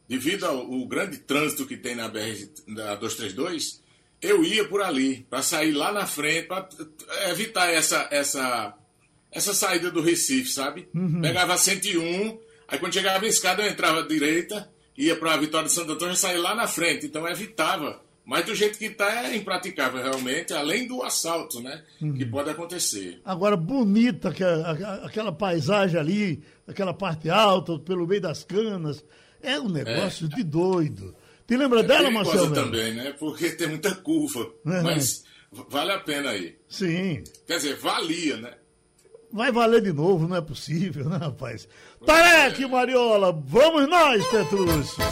devido 0.06 0.44
ao, 0.44 0.70
ao 0.70 0.86
grande 0.86 1.16
trânsito 1.16 1.66
que 1.66 1.78
tem 1.78 1.94
na 1.94 2.08
BR 2.08 2.46
da 2.68 2.94
232, 2.96 3.82
eu 4.20 4.44
ia 4.44 4.68
por 4.68 4.82
ali 4.82 5.26
para 5.30 5.40
sair 5.40 5.72
lá 5.72 5.90
na 5.90 6.06
frente 6.06 6.46
para 6.46 6.68
evitar 7.30 7.72
essa 7.72 8.06
essa 8.10 8.76
essa 9.32 9.54
saída 9.54 9.90
do 9.90 10.02
Recife, 10.02 10.50
sabe? 10.50 10.90
Uhum. 10.94 11.22
Pegava 11.22 11.56
101, 11.56 12.38
aí 12.68 12.78
quando 12.78 12.92
chegava 12.92 13.24
em 13.24 13.30
escada 13.30 13.62
eu 13.62 13.70
entrava 13.70 14.00
à 14.00 14.06
direita, 14.06 14.70
ia 14.96 15.16
para 15.16 15.34
a 15.34 15.36
Vitória 15.36 15.66
de 15.68 15.72
Santo 15.74 15.92
Antônio 15.92 16.14
e 16.14 16.16
saía 16.16 16.38
lá 16.40 16.54
na 16.54 16.66
frente, 16.66 17.06
então 17.06 17.26
evitava. 17.28 18.00
Mas 18.24 18.44
do 18.44 18.54
jeito 18.56 18.76
que 18.76 18.86
está 18.86 19.26
é 19.26 19.36
impraticável 19.36 20.02
realmente, 20.02 20.52
além 20.52 20.88
do 20.88 21.00
assalto, 21.04 21.60
né? 21.60 21.82
Que 22.00 22.26
pode 22.26 22.50
acontecer. 22.50 23.20
Agora, 23.24 23.56
bonita 23.56 24.30
aquela, 24.30 25.30
paisagem 25.32 25.98
ali, 26.00 26.42
aquela 26.66 26.92
parte 26.92 27.30
alta, 27.30 27.78
pelo 27.78 28.04
meio 28.06 28.20
das 28.20 28.42
canas. 28.42 29.04
É 29.40 29.60
um 29.60 29.68
negócio 29.68 30.28
de 30.28 30.42
doido. 30.42 31.14
Te 31.46 31.56
lembra 31.56 31.80
É 31.80 31.82
dela, 31.84 32.10
Marcelo? 32.10 32.52
também, 32.52 32.94
né? 32.94 33.12
Porque 33.16 33.50
tem 33.50 33.68
muita 33.68 33.94
curva, 33.94 34.40
Uhum. 34.64 34.82
mas 34.82 35.22
vale 35.70 35.92
a 35.92 36.00
pena 36.00 36.30
aí. 36.30 36.56
Sim. 36.68 37.22
Quer 37.46 37.58
dizer, 37.58 37.76
valia, 37.76 38.38
né? 38.38 38.54
Vai 39.32 39.52
valer 39.52 39.82
de 39.82 39.92
novo, 39.92 40.26
não 40.26 40.36
é 40.36 40.40
possível, 40.40 41.08
né, 41.08 41.16
rapaz? 41.18 41.68
Tareque, 42.04 42.66
Mariola, 42.66 43.32
vamos 43.32 43.88
nós, 43.88 44.26
Petrúcio. 44.28 45.04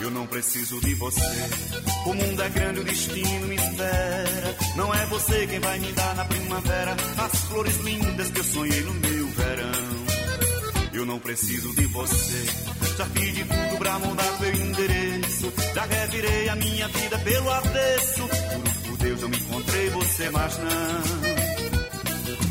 Eu 0.00 0.10
não 0.10 0.26
preciso 0.26 0.80
de 0.80 0.94
você. 0.94 1.73
O 2.06 2.14
mundo 2.14 2.42
é 2.42 2.48
grande, 2.50 2.80
o 2.80 2.84
destino 2.84 3.46
me 3.46 3.54
espera. 3.54 4.56
Não 4.76 4.94
é 4.94 5.06
você 5.06 5.46
quem 5.46 5.60
vai 5.60 5.78
me 5.78 5.92
dar 5.92 6.14
na 6.16 6.24
primavera 6.24 6.96
as 7.16 7.40
flores 7.46 7.76
lindas 7.78 8.30
que 8.30 8.40
eu 8.40 8.44
sonhei 8.44 8.80
no 8.82 8.94
meu 8.94 9.26
verão. 9.28 9.94
Eu 10.92 11.06
não 11.06 11.18
preciso 11.18 11.74
de 11.74 11.86
você. 11.86 12.44
Já 12.96 13.04
de 13.06 13.44
tudo 13.44 13.78
pra 13.78 13.98
mudar 13.98 14.40
meu 14.40 14.54
endereço. 14.54 15.52
Já 15.74 15.84
revirei 15.84 16.48
a 16.48 16.56
minha 16.56 16.88
vida 16.88 17.18
pelo 17.18 17.50
avesso. 17.50 18.28
Por 18.86 18.96
Deus, 18.98 19.22
eu 19.22 19.28
me 19.28 19.36
encontrei 19.36 19.90
você, 19.90 20.30
mas 20.30 20.58
não. 20.58 21.34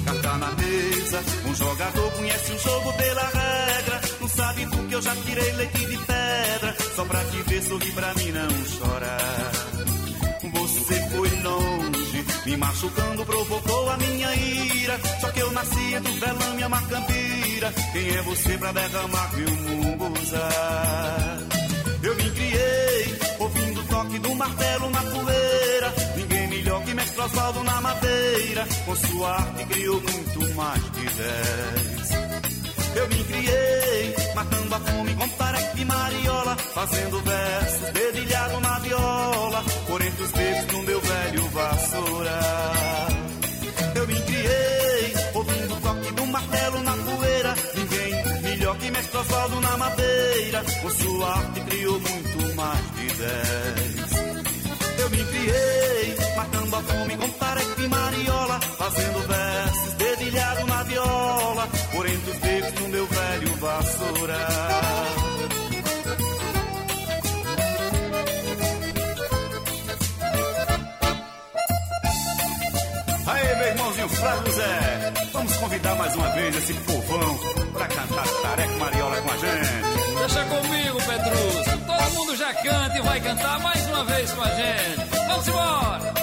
Carta 0.05 0.37
na 0.37 0.51
mesa, 0.51 1.23
um 1.47 1.55
jogador 1.55 2.11
conhece 2.11 2.51
o 2.51 2.59
jogo 2.59 2.93
pela 2.93 3.21
regra. 3.21 4.01
Não 4.19 4.27
sabe 4.27 4.65
do 4.65 4.87
que 4.87 4.95
eu 4.95 5.01
já 5.01 5.15
tirei 5.15 5.51
leite 5.53 5.85
de 5.85 5.97
pedra. 5.97 6.75
Só 6.95 7.03
pra 7.05 7.23
te 7.25 7.41
ver 7.43 7.63
sorrir 7.63 7.91
pra 7.93 8.13
mim 8.13 8.31
não 8.31 8.65
chorar. 8.65 9.51
Você 10.53 11.09
foi 11.09 11.29
longe, 11.41 12.25
me 12.45 12.57
machucando, 12.57 13.25
provocou 13.25 13.89
a 13.89 13.97
minha 13.97 14.35
ira. 14.35 14.99
Só 15.19 15.31
que 15.31 15.39
eu 15.39 15.51
nasci 15.51 15.93
entre 15.95 16.11
o 16.11 16.19
velame 16.19 16.59
e 16.59 16.63
a 16.63 16.69
macambira. 16.69 17.73
Quem 17.93 18.09
é 18.09 18.21
você 18.21 18.57
pra 18.57 18.71
derramar 18.71 19.31
meu 19.35 19.49
munguzá? 19.49 20.49
Eu 22.03 22.15
me 22.15 22.29
criei, 22.31 23.17
ouvindo 23.39 23.81
o 23.81 23.85
toque 23.85 24.19
do 24.19 24.35
martelo 24.35 24.89
na 24.91 25.01
poeira. 25.01 25.93
Ninguém 26.15 26.47
melhor 26.49 26.83
que 26.83 26.93
mestre 26.93 27.21
Osvaldo 27.21 27.63
na 27.63 27.81
madeira. 27.81 28.67
Com 28.85 28.95
sua 28.95 29.29
arte 29.31 29.65
criou 29.65 30.01
muito 30.01 30.55
mais 30.55 30.83
de 30.91 31.05
dez. 31.05 32.02
Eu 32.95 33.07
me 33.07 33.23
criei, 33.23 34.15
matando 34.35 34.75
a 34.75 34.79
fome 34.79 35.15
com 35.15 35.27
tarefa 35.29 35.79
e 35.79 35.85
mariola, 35.85 36.55
fazendo 36.55 37.21
versos, 37.21 37.91
dedilhado 37.91 38.59
na 38.59 38.79
viola, 38.79 39.63
por 39.87 40.01
entre 40.01 40.23
os 40.23 40.31
dedos 40.31 40.65
do 40.65 40.83
meu 40.83 41.01
velho 41.01 41.49
vassoura. 41.49 42.39
Eu 43.95 44.07
me 44.07 44.19
criei, 44.21 45.13
ouvindo 45.33 45.73
o 45.73 45.81
toque 45.81 46.11
do 46.13 46.25
martelo 46.27 46.83
na 46.83 46.93
poeira, 46.93 47.55
ninguém 47.75 48.41
melhor 48.43 48.77
que 48.77 48.91
mestre 48.91 49.17
Osvaldo 49.17 49.61
na 49.61 49.77
madeira, 49.77 50.63
com 50.81 50.89
sua 50.89 51.37
arte 51.37 51.61
criou 51.61 51.99
muito 51.99 52.55
mais 52.55 52.91
de 52.95 53.07
dez. 53.07 54.13
Eu 54.99 55.09
me 55.09 55.25
criei, 55.25 56.15
matando 56.35 56.75
a 56.75 56.81
fome 56.81 57.17
com 57.17 57.22
vez 76.53 76.69
esse 76.69 76.73
povão 76.73 77.39
pra 77.73 77.87
cantar 77.87 78.27
Tareca 78.41 78.77
Mariola 78.77 79.21
com 79.21 79.31
a 79.31 79.37
gente. 79.37 80.19
Deixa 80.19 80.45
comigo, 80.45 80.97
Petrúcio. 80.97 81.77
Todo 81.85 82.13
mundo 82.13 82.35
já 82.35 82.53
canta 82.53 82.97
e 82.97 83.01
vai 83.01 83.21
cantar 83.21 83.59
mais 83.59 83.87
uma 83.87 84.05
vez 84.05 84.31
com 84.31 84.41
a 84.41 84.49
gente. 84.49 85.09
Vamos 85.27 85.47
embora! 85.47 86.13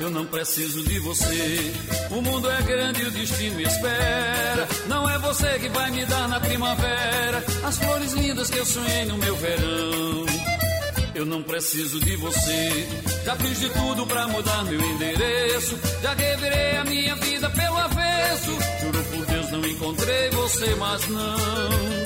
Eu 0.00 0.10
não 0.10 0.26
preciso 0.26 0.82
de 0.82 0.98
você. 0.98 1.72
O 2.10 2.20
mundo 2.20 2.50
é 2.50 2.62
grande 2.62 3.02
e 3.02 3.06
o 3.06 3.10
destino 3.12 3.56
me 3.56 3.62
espera. 3.62 4.68
Não 4.88 5.08
é 5.08 5.18
você 5.18 5.58
que 5.60 5.68
vai 5.68 5.90
me 5.92 6.04
dar 6.06 6.28
na 6.28 6.40
primavera 6.40 7.44
as 7.64 7.78
flores 7.78 8.12
lindas 8.12 8.50
que 8.50 8.58
eu 8.58 8.66
sonhei 8.66 9.04
no 9.04 9.16
meu 9.16 9.36
verão. 9.36 10.51
Eu 11.14 11.26
não 11.26 11.42
preciso 11.42 12.00
de 12.00 12.16
você. 12.16 12.88
Já 13.24 13.36
fiz 13.36 13.60
de 13.60 13.68
tudo 13.70 14.06
pra 14.06 14.26
mudar 14.28 14.64
meu 14.64 14.80
endereço. 14.80 15.78
Já 16.02 16.14
revirei 16.14 16.76
a 16.78 16.84
minha 16.84 17.14
vida 17.16 17.50
pelo 17.50 17.76
avesso. 17.76 18.58
Juro 18.80 19.04
por 19.04 19.26
Deus, 19.26 19.50
não 19.50 19.64
encontrei 19.66 20.30
você, 20.30 20.74
mas 20.76 21.08
não. 21.08 22.02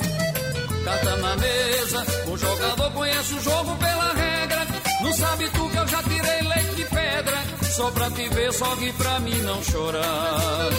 Carta 0.83 1.17
na 1.17 1.35
mesa, 1.37 2.05
o 2.27 2.37
jogador 2.37 2.91
conhece 2.91 3.33
o 3.33 3.41
jogo 3.41 3.75
pela 3.77 4.13
regra. 4.13 4.67
Não 5.01 5.13
sabe 5.13 5.49
tu 5.49 5.69
que 5.69 5.77
eu 5.77 5.87
já 5.87 6.03
tirei 6.03 6.41
leite 6.41 6.75
de 6.75 6.85
pedra. 6.85 7.43
Só 7.75 7.91
pra 7.91 8.11
te 8.11 8.27
ver, 8.29 8.53
só 8.53 8.75
que 8.75 8.91
pra 8.93 9.19
mim 9.21 9.41
não 9.41 9.63
chorar. 9.63 10.69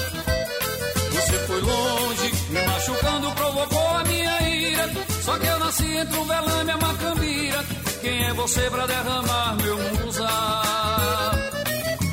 Você 1.12 1.38
foi 1.46 1.60
longe, 1.60 2.32
me 2.50 2.62
machucando, 2.66 3.32
provocou 3.32 3.88
a 3.88 4.04
minha 4.04 4.42
ira. 4.48 4.90
Só 5.22 5.38
que 5.38 5.46
eu 5.46 5.58
nasci 5.58 5.96
entre 5.96 6.18
o 6.18 6.24
velame 6.24 6.70
e 6.70 6.72
a 6.72 6.76
macambira. 6.76 7.87
Quem 8.00 8.26
é 8.26 8.32
você 8.34 8.60
pra 8.70 8.86
derramar 8.86 9.56
meu 9.62 9.76
munguzá? 9.76 10.62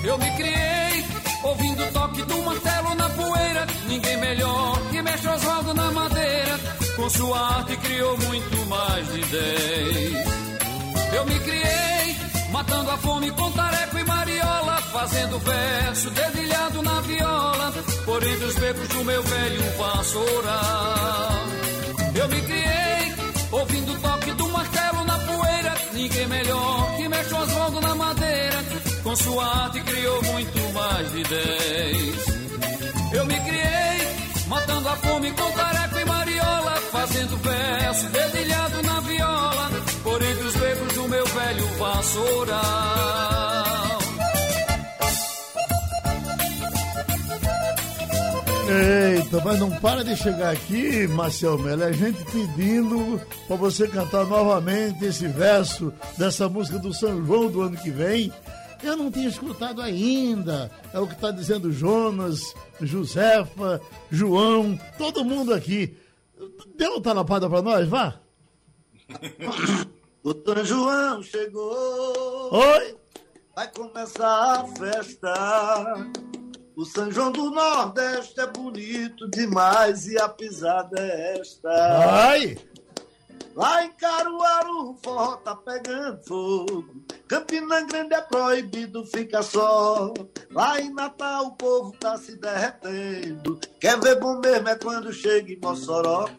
Eu 0.03 0.17
me 0.17 0.31
criei, 0.31 1.05
ouvindo 1.43 1.83
o 1.83 1.91
toque 1.91 2.21
do 2.23 2.41
martelo 2.41 2.95
na 2.95 3.09
poeira. 3.09 3.67
Ninguém 3.87 4.17
melhor 4.17 4.79
que 4.91 5.01
mestre 5.01 5.29
Oswaldo 5.29 5.73
na 5.73 5.91
madeira. 5.91 6.59
Com 6.95 7.09
sua 7.09 7.39
arte 7.57 7.77
criou 7.77 8.17
muito 8.17 8.65
mais 8.67 9.13
de 9.13 9.21
dez. 9.25 10.35
Eu 11.13 11.25
me 11.25 11.39
criei, 11.39 12.15
matando 12.51 12.91
a 12.91 12.97
fome 12.97 13.31
com 13.31 13.51
tareco 13.51 13.99
e 13.99 14.03
mariola, 14.03 14.81
fazendo 14.91 15.39
verso 15.39 16.09
dedilhado 16.09 16.81
na 16.81 17.01
viola, 17.01 17.73
por 18.05 18.23
entre 18.23 18.45
os 18.45 18.55
becos 18.55 18.87
do 18.87 19.03
meu 19.03 19.21
velho 19.21 19.63
vassoural. 19.77 21.31
Eu 22.15 22.27
me 22.27 22.41
criei, 22.41 23.15
ouvindo 23.51 23.93
o 23.93 23.99
toque 23.99 24.31
do 24.31 24.49
martelo 24.49 24.94
ninguém 25.95 26.27
melhor 26.27 26.97
que 26.97 27.07
mexe 27.09 27.33
Oswaldo 27.33 27.81
na 27.81 27.95
madeira, 27.95 28.63
com 29.03 29.15
sua 29.15 29.45
arte 29.63 29.81
criou 29.81 30.23
muito 30.23 30.73
mais 30.73 31.11
de 31.11 31.23
dez. 31.23 32.25
Eu 33.13 33.25
me 33.25 33.39
criei, 33.39 33.85
Matando 34.47 34.87
a 34.89 34.95
fome 34.97 35.31
com 35.31 35.51
tareco 35.53 35.97
e 35.99 36.05
mariola, 36.05 36.75
fazendo 36.91 37.37
verso, 37.37 38.05
dedilhado 38.09 38.83
na 38.83 38.99
viola, 38.99 39.71
por 40.03 40.21
entre 40.21 40.43
os 40.45 40.55
becos 40.55 40.93
do 40.93 41.07
meu 41.07 41.25
velho 41.25 41.67
vassoural. 41.79 43.54
Eita, 48.67 49.41
mas 49.45 49.59
não 49.59 49.69
para 49.79 50.03
de 50.03 50.15
chegar 50.15 50.51
aqui, 50.51 51.07
Marcel 51.07 51.57
Melo. 51.57 51.83
É 51.83 51.93
gente 51.93 52.23
pedindo 52.25 53.21
para 53.47 53.55
você 53.55 53.87
cantar 53.87 54.25
novamente 54.25 55.05
esse 55.05 55.27
verso 55.27 55.93
dessa 56.17 56.49
música 56.49 56.79
do 56.79 56.93
São 56.93 57.23
João 57.23 57.49
do 57.49 57.61
ano 57.61 57.77
que 57.77 57.91
vem. 57.91 58.33
Eu 58.81 58.97
não 58.97 59.11
tinha 59.11 59.29
escutado 59.29 59.81
ainda. 59.81 60.71
É 60.93 60.99
o 60.99 61.07
que 61.07 61.13
está 61.13 61.29
dizendo 61.29 61.71
Jonas, 61.71 62.41
Josefa, 62.81 63.79
João, 64.09 64.79
todo 64.97 65.23
mundo 65.23 65.53
aqui. 65.53 65.95
Dê 66.75 66.87
uma 66.87 67.01
talapada 67.01 67.49
para 67.49 67.61
nós, 67.61 67.87
vá. 67.87 68.15
O 70.25 70.33
São 70.33 70.65
João 70.65 71.21
chegou. 71.21 72.49
Oi. 72.51 72.97
Vai 73.55 73.71
começar 73.71 74.61
a 74.61 74.65
festa. 74.75 75.33
O 76.75 76.83
São 76.83 77.09
João 77.09 77.31
do 77.31 77.51
Nordeste 77.51 78.39
é 78.39 78.47
bonito 78.47 79.29
demais 79.29 80.07
e 80.07 80.17
a 80.17 80.27
pisada 80.27 80.99
é 80.99 81.39
esta. 81.39 81.69
Vai. 81.69 82.57
Lá 83.55 83.85
em 83.85 83.91
Caruaru 83.93 84.91
o 84.91 84.97
forró 85.01 85.37
tá 85.37 85.55
pegando 85.55 86.21
fogo. 86.25 86.85
Campina 87.29 87.81
Grande 87.83 88.13
é 88.13 88.21
proibido, 88.21 89.05
fica 89.05 89.41
só. 89.41 90.13
Lá 90.51 90.81
em 90.81 90.93
Natal 90.93 91.45
o 91.45 91.51
povo 91.51 91.93
tá 91.93 92.17
se 92.17 92.35
derretendo. 92.35 93.57
Quer 93.79 93.97
ver 94.01 94.19
bom 94.19 94.39
mesmo 94.39 94.67
é 94.67 94.75
quando 94.75 95.13
chega 95.13 95.53
em 95.53 95.59
Mossoró. 95.59 96.29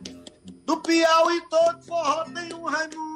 Do 0.67 0.77
Piauí 0.83 1.41
todo 1.49 1.83
forró 1.87 2.25
tem 2.25 2.53
um 2.53 2.65
Raimundo. 2.65 3.16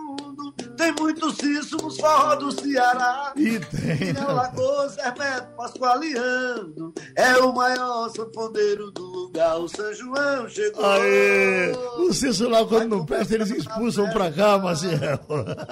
Tem 0.76 0.92
muito 0.92 1.30
Cício 1.32 1.78
nos 1.78 1.96
forró 1.98 2.36
do 2.36 2.52
Ceará. 2.52 3.32
E 3.36 3.58
tem. 3.58 4.10
Em 4.10 4.16
Alagoas, 4.16 4.96
Hermeto 4.98 5.54
Pascoaliando. 5.56 6.94
É 7.16 7.36
o 7.38 7.52
maior 7.54 8.08
sanfoneiro 8.10 8.90
do 8.90 9.04
lugar. 9.04 9.58
O 9.58 9.68
São 9.68 9.92
João 9.94 10.48
chegou. 10.48 10.84
Aê! 10.84 11.72
O 11.98 12.12
Cício 12.12 12.48
lá, 12.48 12.64
quando 12.64 12.96
não 12.96 13.06
presta, 13.06 13.34
eles 13.34 13.50
expulsam 13.50 14.10
pra 14.10 14.32
cá, 14.32 14.58
Maciel. 14.58 15.20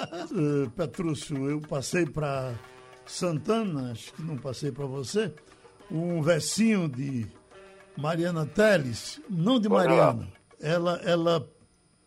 Petrúcio, 0.77 1.51
eu 1.51 1.61
passei 1.61 2.05
pra 2.07 2.55
Santana, 3.07 3.93
acho 3.93 4.13
que 4.13 4.23
não 4.23 4.37
passei 4.37 4.71
pra 4.71 4.85
você, 4.85 5.33
um 5.91 6.21
versinho 6.21 6.89
de 6.89 7.27
Mariana 7.97 8.45
Teles, 8.47 9.21
não 9.29 9.59
de. 9.59 9.69
Mariana. 9.69 10.29
Ela, 10.61 11.01
ela 11.05 11.49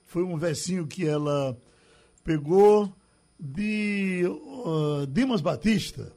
foi 0.05 0.23
um 0.23 0.37
versinho 0.37 0.85
que 0.85 1.07
ela 1.07 1.57
pegou 2.23 2.93
de 3.39 4.23
uh, 4.27 5.07
Dimas 5.07 5.41
Batista, 5.41 6.13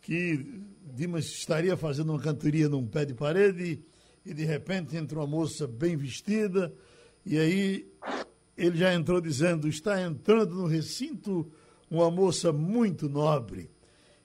que 0.00 0.62
Dimas 0.94 1.24
estaria 1.26 1.76
fazendo 1.76 2.10
uma 2.12 2.20
cantoria 2.20 2.68
num 2.68 2.86
pé 2.86 3.04
de 3.04 3.14
parede 3.14 3.82
e 4.24 4.32
de 4.32 4.44
repente 4.44 4.96
entra 4.96 5.18
uma 5.18 5.26
moça 5.26 5.66
bem 5.66 5.96
vestida 5.96 6.72
e 7.26 7.38
aí 7.38 7.88
ele 8.56 8.76
já 8.76 8.94
entrou 8.94 9.20
dizendo: 9.20 9.66
está 9.68 10.00
entrando 10.00 10.54
no 10.54 10.66
recinto 10.66 11.50
uma 11.90 12.10
moça 12.10 12.52
muito 12.52 13.08
nobre. 13.08 13.70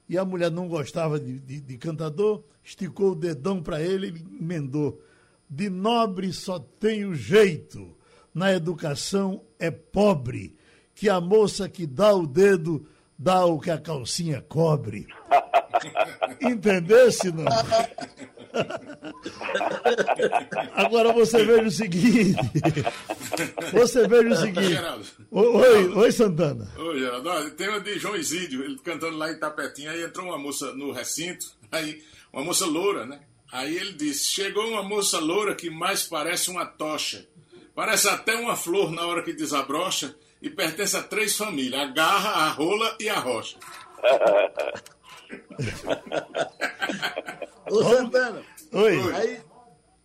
E 0.08 0.18
a 0.18 0.26
mulher 0.26 0.50
não 0.52 0.68
gostava 0.68 1.20
de, 1.20 1.40
de- 1.40 1.62
de 1.62 1.78
cantador, 1.78 2.44
esticou 2.64 3.12
o 3.12 3.16
dedão 3.16 3.62
para 3.62 3.82
ele 3.82 4.08
e 4.10 4.38
emendou. 4.44 5.02
De 5.50 5.70
nobre 5.70 6.32
só 6.34 6.60
tem 6.60 7.06
o 7.06 7.14
jeito, 7.16 7.96
na 8.34 8.52
educação 8.54 9.44
é 9.58 9.70
pobre, 9.72 10.56
que 11.00 11.08
a 11.08 11.22
moça 11.22 11.70
que 11.70 11.88
dá 11.88 12.14
o 12.14 12.28
dedo 12.28 12.86
dá 13.18 13.46
o 13.46 13.58
que 13.58 13.72
a 13.72 13.78
calcinha 13.78 14.42
cobre. 14.42 15.08
Entendesse, 16.42 17.32
não? 17.32 17.46
Agora 20.74 21.14
você 21.14 21.46
veja 21.46 21.64
o 21.64 21.72
seguinte. 21.72 22.36
Você 23.72 24.06
veja 24.10 24.30
o 24.30 24.36
seguinte. 24.36 24.68
Geraldo. 24.68 25.06
Oi, 25.32 25.88
oi, 25.88 26.12
Santana. 26.12 26.70
Ô, 26.78 26.98
Geraldo, 27.00 27.52
tem 27.52 27.70
uma 27.70 27.80
de 27.80 27.98
João 27.98 28.18
Isídio, 28.18 28.66
ele 28.66 28.78
cantando 28.80 29.16
lá 29.16 29.32
em 29.32 29.40
Tapetinho, 29.40 29.92
aí 29.92 30.04
entrou 30.04 30.26
uma 30.26 30.38
moça 30.38 30.74
no 30.74 30.92
recinto, 30.92 31.46
aí 31.72 32.04
uma 32.34 32.44
moça 32.44 32.66
loura, 32.66 33.06
né? 33.06 33.22
Aí 33.54 33.74
ele 33.74 33.94
disse, 33.94 34.26
chegou 34.26 34.68
uma 34.68 34.84
moça 34.84 35.18
loura 35.18 35.56
que 35.56 35.70
mais 35.70 36.04
parece 36.04 36.50
uma 36.52 36.66
tocha, 36.66 37.26
parece 37.74 38.10
até 38.10 38.36
uma 38.36 38.58
flor 38.58 38.92
na 38.92 39.06
hora 39.06 39.24
que 39.24 39.32
desabrocha 39.32 40.14
e 40.42 40.50
pertence 40.50 40.96
a 40.96 41.04
três 41.04 41.36
famílias, 41.36 41.82
a 41.82 41.86
garra, 41.88 42.30
a 42.46 42.50
rola 42.50 42.96
e 43.00 43.10
a 43.10 43.20
rocha. 43.20 43.58
Ô, 47.70 47.84
Santana. 47.84 48.42
Oi. 48.74 49.14
Aí, 49.14 49.42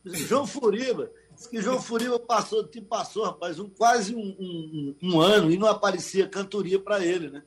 João 0.04 0.46
Furiba, 0.46 1.10
diz 1.34 1.46
que 1.46 1.60
João 1.60 1.80
Furiba 1.80 2.18
passou, 2.18 2.66
te 2.66 2.80
passou, 2.80 3.24
rapaz, 3.24 3.58
um, 3.58 3.68
quase 3.68 4.14
um, 4.14 4.20
um- 4.38 4.94
um 5.02 5.20
ano 5.20 5.50
e 5.50 5.56
não 5.56 5.68
aparecia 5.68 6.28
cantoria 6.28 6.78
para 6.78 7.04
ele, 7.04 7.30
né? 7.30 7.42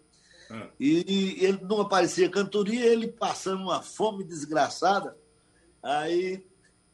E, 0.80 1.38
ele 1.44 1.60
não 1.64 1.82
aparecia 1.82 2.30
cantoria, 2.30 2.86
ele 2.86 3.08
passando 3.08 3.62
uma 3.64 3.82
fome 3.82 4.24
desgraçada. 4.24 5.16
Aí, 5.84 6.44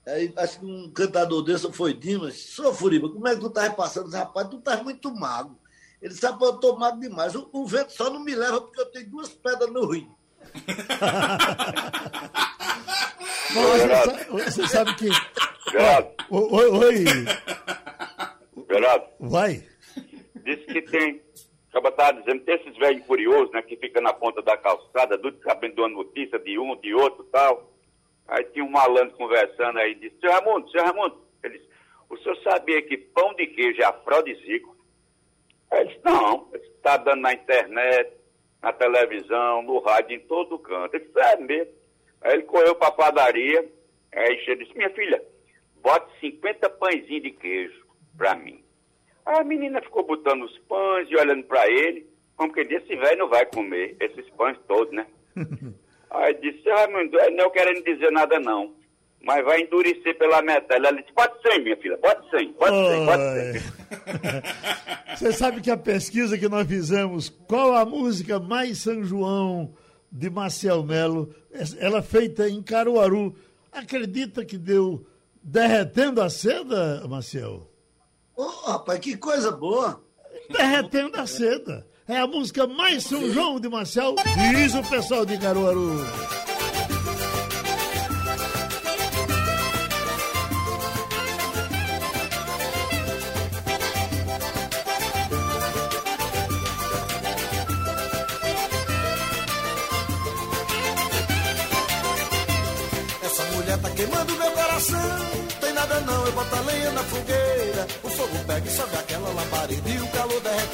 aí 0.08 0.34
acho 0.38 0.60
que 0.60 0.66
um 0.66 0.90
cantador 0.92 1.44
desse 1.44 1.72
foi 1.72 1.94
Dimas. 1.94 2.36
Sô 2.36 2.74
Furiba, 2.74 3.10
como 3.10 3.28
é 3.28 3.36
que 3.36 3.42
tu 3.42 3.50
tá 3.52 3.70
passando? 3.72 4.10
Rapaz, 4.10 4.48
tu 4.50 4.60
tá 4.60 4.82
muito 4.84 5.14
magro. 5.14 5.56
Ele 6.04 6.14
sabe 6.14 6.44
eu 6.44 6.60
tô 6.60 6.76
magro 6.76 7.00
demais. 7.00 7.34
O, 7.34 7.50
o 7.54 7.66
vento 7.66 7.94
só 7.94 8.10
não 8.10 8.20
me 8.20 8.36
leva 8.36 8.60
porque 8.60 8.82
eu 8.82 8.86
tenho 8.88 9.10
duas 9.10 9.30
pedras 9.30 9.72
no 9.72 9.90
rim. 9.90 10.12
Você, 13.54 13.88
sabe, 13.88 14.24
você 14.32 14.68
sabe 14.68 14.96
que. 14.96 15.10
Geraldo, 15.70 16.10
Oi, 16.32 16.70
oi. 16.70 17.06
Geraldo, 18.68 19.06
Vai. 19.20 19.64
disse 20.44 20.66
que 20.66 20.82
tem. 20.82 21.22
Acaba 21.70 21.90
estava 21.90 22.20
dizendo, 22.20 22.44
tem 22.46 22.56
esses 22.56 22.76
velhos 22.78 23.06
curiosos, 23.06 23.52
né, 23.52 23.62
que 23.62 23.78
fica 23.78 24.02
na 24.02 24.12
ponta 24.12 24.42
da 24.42 24.58
calçada, 24.58 25.20
tudo 25.20 25.38
sabendo 25.44 25.76
de 25.76 25.82
uma 25.82 25.90
notícia 25.90 26.40
de 26.40 26.58
um, 26.58 26.76
de 26.80 26.96
outro 26.96 27.24
tal. 27.26 27.72
Aí 28.28 28.44
tinha 28.46 28.66
um 28.66 28.70
malandro 28.70 29.16
conversando 29.16 29.78
aí, 29.78 29.94
disse, 29.96 30.16
seu 30.20 30.32
Raimundo, 30.32 30.72
seu 30.72 30.84
Raimundo, 30.84 31.22
ele 31.44 31.60
disse, 31.60 31.70
o 32.10 32.18
senhor 32.18 32.38
sabia 32.44 32.82
que 32.82 32.98
pão 32.98 33.36
de 33.36 33.46
queijo 33.48 33.82
é 33.82 33.86
afrodisíaco? 33.86 34.73
Aí 35.74 35.82
ele 35.82 35.90
disse, 35.90 36.02
não, 36.06 36.48
está 36.54 36.98
dando 36.98 37.22
na 37.22 37.34
internet, 37.34 38.14
na 38.62 38.72
televisão, 38.72 39.64
no 39.64 39.80
rádio, 39.80 40.16
em 40.16 40.20
todo 40.20 40.60
canto. 40.60 40.96
Ele 40.96 41.06
disse, 41.06 41.20
é 41.20 41.38
mesmo. 41.38 41.74
Aí 42.22 42.34
ele 42.34 42.44
correu 42.44 42.76
para 42.76 42.90
a 42.90 42.92
padaria, 42.92 43.68
aí 44.14 44.44
ele 44.48 44.64
disse, 44.64 44.78
minha 44.78 44.90
filha, 44.92 45.22
bote 45.82 46.08
50 46.20 46.70
pãezinhos 46.70 47.24
de 47.24 47.32
queijo 47.32 47.86
para 48.16 48.36
mim. 48.36 48.64
Aí 49.26 49.40
a 49.40 49.44
menina 49.44 49.82
ficou 49.82 50.04
botando 50.04 50.44
os 50.44 50.58
pães 50.60 51.10
e 51.10 51.16
olhando 51.16 51.44
para 51.46 51.68
ele, 51.68 52.08
como 52.36 52.54
que 52.54 52.64
disse, 52.64 52.94
esse 52.94 52.96
velho 52.96 53.20
não 53.20 53.30
vai 53.30 53.46
comer 53.48 53.98
esses 54.00 54.30
pães 54.32 54.58
todos, 54.68 54.94
né? 54.94 55.08
Aí 56.12 56.36
disse, 56.36 56.70
Raimundo, 56.70 57.20
eu 57.20 57.32
não 57.32 57.50
querendo 57.50 57.84
dizer 57.84 58.12
nada 58.12 58.40
não, 58.40 58.76
mas 59.24 59.44
vai 59.46 59.62
endurecer 59.62 60.18
pela 60.18 60.42
metade. 60.42 60.86
Ela 60.86 61.02
disse, 61.02 61.14
pode 61.14 61.42
ser, 61.42 61.60
minha 61.60 61.78
filha, 61.78 61.98
pode 61.98 62.30
ser, 62.30 62.46
pode 62.54 62.76
ser, 62.76 63.06
pode 63.06 63.24
ser. 63.32 63.64
Você 65.18 65.32
sabe 65.32 65.62
que 65.62 65.72
a 65.72 65.78
pesquisa 65.78 66.38
que 66.38 66.50
nós 66.50 66.68
fizemos, 66.68 67.30
qual 67.48 67.74
a 67.74 67.86
música 67.86 68.40
mais 68.40 68.80
São 68.80 69.04
João 69.04 69.74
de 70.12 70.30
Marcel 70.30 70.84
Melo, 70.84 71.34
ela 71.80 72.02
feita 72.02 72.50
em 72.50 72.62
Caruaru, 72.62 73.34
acredita 73.72 74.44
que 74.44 74.58
deu 74.58 75.06
derretendo 75.42 76.22
a 76.22 76.30
seda, 76.30 77.08
Marcel? 77.08 77.70
Ô, 78.36 78.46
rapaz, 78.66 79.00
que 79.00 79.16
coisa 79.16 79.52
boa. 79.52 80.04
Derretendo 80.50 81.18
a 81.18 81.26
seda. 81.26 81.88
É 82.06 82.18
a 82.18 82.28
música 82.28 82.68
mais 82.68 83.06
São 83.06 83.32
João 83.32 83.58
de 83.58 83.70
Marcel, 83.70 84.16
diz 84.54 84.76
o 84.76 84.84
pessoal 84.84 85.26
de 85.26 85.38
Caruaru. 85.38 85.96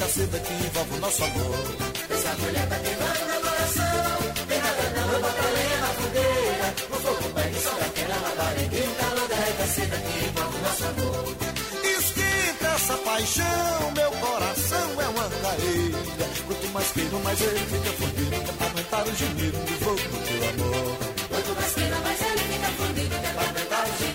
derrete 0.00 0.02
a 0.02 0.08
seda 0.08 0.38
que 0.38 0.52
envolve 0.52 0.94
o 0.94 1.00
nosso 1.00 1.24
amor. 1.24 1.76
Essa 2.10 2.34
mulher 2.40 2.68
tá 2.68 2.76
queimando 2.78 3.26
meu 3.26 3.40
coração. 3.40 4.46
Tem 4.48 4.58
nada 4.58 4.82
não, 4.96 5.12
eu 5.12 5.20
boto 5.20 5.40
a 5.40 5.50
lenha 5.50 5.78
na 5.80 5.86
fogueira. 5.98 6.74
O 6.90 6.96
fogo 6.96 7.34
pega 7.34 7.50
e 7.50 7.60
sobe 7.60 7.82
aquela 7.82 8.16
labareda. 8.20 8.76
E 8.76 8.80
o 8.80 8.94
calor 8.94 9.28
derrete 9.28 9.62
a 9.62 9.66
seda 9.66 9.96
que 9.96 10.24
envolve 10.26 10.56
o 10.56 10.62
nosso 10.62 10.84
amor. 10.84 11.36
Esquenta 11.98 12.66
essa 12.76 12.96
paixão, 12.98 13.92
meu 13.94 14.10
coração 14.12 15.00
é 15.00 15.08
uma 15.08 15.28
cadeira. 15.42 15.98
Quanto 16.46 16.68
mais 16.72 16.92
queiro, 16.92 17.20
mais 17.20 17.40
ele 17.40 17.60
fica 17.60 17.92
fundido. 18.00 18.36
Aguentar 18.60 19.06
o 19.06 19.14
gemido 19.14 19.58
do 19.58 19.84
fogo 19.84 19.96
do 19.96 20.18
teu 20.26 20.48
amor. 20.50 20.96
Quanto 21.28 21.54
mais 21.54 21.74
queira, 21.74 21.96
mais 22.00 22.20
ele 22.20 22.44
fica 22.52 22.68
fundido. 22.78 23.14
Aguentar 23.16 23.84
o 23.84 23.98
gemido 23.98 24.09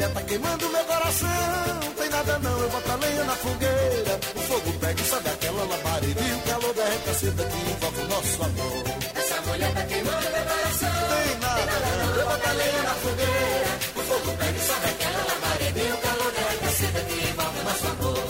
Mulher 0.00 0.14
tá 0.14 0.22
queimando 0.22 0.68
meu 0.70 0.84
coração. 0.84 1.80
Tem 1.98 2.08
nada 2.08 2.38
não, 2.38 2.58
eu 2.58 2.70
boto 2.70 2.90
a 2.90 2.96
lenha 2.96 3.24
na 3.24 3.36
fogueira. 3.36 4.20
O 4.34 4.40
fogo 4.40 4.72
pega 4.80 5.04
sabe 5.04 5.28
aquela 5.28 5.64
labareda. 5.64 6.20
E 6.22 6.32
o 6.32 6.40
calor 6.40 6.74
derrete 6.74 7.10
a 7.10 7.14
seda 7.14 7.44
que 7.44 7.70
envolve 7.70 8.00
o 8.00 8.08
nosso 8.08 8.42
amor. 8.42 8.84
Essa 9.14 9.40
mulher 9.42 9.74
tá 9.74 9.82
queimando 9.82 10.30
meu 10.30 10.44
coração. 10.48 10.88
Tem 11.10 11.38
nada 11.40 11.76
não, 11.84 12.16
eu 12.16 12.24
boto 12.24 12.48
a 12.48 12.52
lenha 12.52 12.82
na 12.82 12.94
fogueira. 12.94 13.72
O 13.94 14.00
fogo 14.00 14.36
pega 14.38 14.56
e 14.56 14.66
sobe 14.68 14.86
aquela 14.88 15.22
labareda 15.28 15.80
e 15.80 15.92
o 15.92 15.96
calor 15.98 16.32
derrete 16.32 16.64
a 16.64 16.72
seda 16.72 17.00
que 17.00 17.28
envolve 17.28 17.58
o 17.60 17.64
nosso 17.68 17.86
amor. 17.92 18.24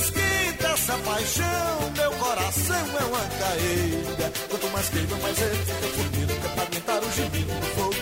Esquenta 0.00 0.66
essa 0.66 0.96
paixão, 0.96 1.92
meu 1.94 2.10
coração 2.12 2.86
é 3.00 3.04
uma 3.04 3.24
caída. 3.36 4.32
Quanto 4.48 4.66
mais 4.70 4.88
queima, 4.88 5.16
mais 5.18 5.38
ele 5.42 5.56
fica 5.56 5.88
fundido. 5.92 6.32
Que 6.40 6.46
é 6.46 6.50
pra 6.56 6.62
aguentar 6.62 7.04
o 7.04 7.12
gemido 7.12 7.52
do 7.52 7.66
fogo 7.76 7.95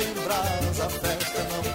em 0.00 0.12
brasa, 0.24 0.86
a 0.86 0.90
festa 0.90 1.44
não 1.44 1.73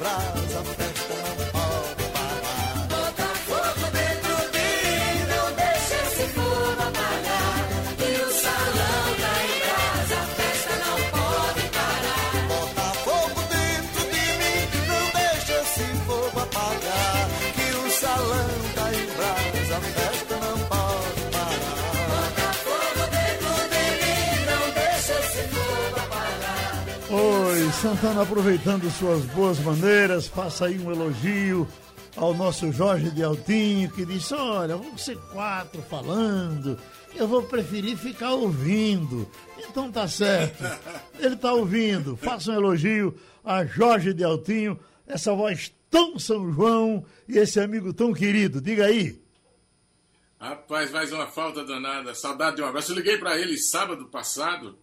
tá 0.00 0.39
Santana, 27.80 28.20
aproveitando 28.20 28.90
suas 28.90 29.24
boas 29.24 29.58
maneiras, 29.60 30.26
faça 30.26 30.66
aí 30.66 30.78
um 30.78 30.92
elogio 30.92 31.66
ao 32.14 32.34
nosso 32.34 32.70
Jorge 32.70 33.10
de 33.10 33.22
Altinho, 33.22 33.90
que 33.90 34.04
disse: 34.04 34.34
Olha, 34.34 34.76
vamos 34.76 35.02
ser 35.02 35.16
quatro 35.32 35.80
falando, 35.80 36.78
eu 37.14 37.26
vou 37.26 37.42
preferir 37.42 37.96
ficar 37.96 38.34
ouvindo. 38.34 39.26
Então 39.58 39.90
tá 39.90 40.06
certo, 40.06 40.62
ele 41.18 41.36
tá 41.36 41.54
ouvindo. 41.54 42.18
Faça 42.18 42.50
um 42.50 42.54
elogio 42.54 43.18
a 43.42 43.64
Jorge 43.64 44.12
de 44.12 44.24
Altinho, 44.24 44.78
essa 45.06 45.32
voz 45.32 45.72
tão 45.88 46.18
São 46.18 46.52
João 46.52 47.02
e 47.26 47.38
esse 47.38 47.58
amigo 47.58 47.94
tão 47.94 48.12
querido. 48.12 48.60
Diga 48.60 48.84
aí. 48.84 49.18
Rapaz, 50.38 50.90
faz 50.90 51.10
uma 51.12 51.28
falta 51.28 51.64
danada. 51.64 52.14
Saudade 52.14 52.56
de 52.56 52.62
um 52.62 52.66
abraço. 52.66 52.92
Eu 52.92 52.96
liguei 52.96 53.16
para 53.16 53.38
ele 53.38 53.56
sábado 53.56 54.04
passado, 54.04 54.78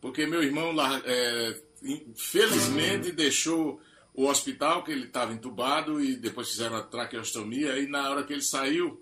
porque 0.00 0.26
meu 0.26 0.44
irmão 0.44 0.70
lá, 0.70 1.02
é, 1.04 1.65
infelizmente, 1.92 3.12
deixou 3.12 3.80
o 4.14 4.26
hospital, 4.28 4.82
que 4.82 4.90
ele 4.92 5.04
estava 5.06 5.32
entubado, 5.32 6.00
e 6.02 6.16
depois 6.16 6.48
fizeram 6.50 6.76
a 6.76 6.82
traqueostomia. 6.82 7.78
E 7.78 7.86
na 7.86 8.08
hora 8.10 8.22
que 8.24 8.32
ele 8.32 8.42
saiu, 8.42 9.00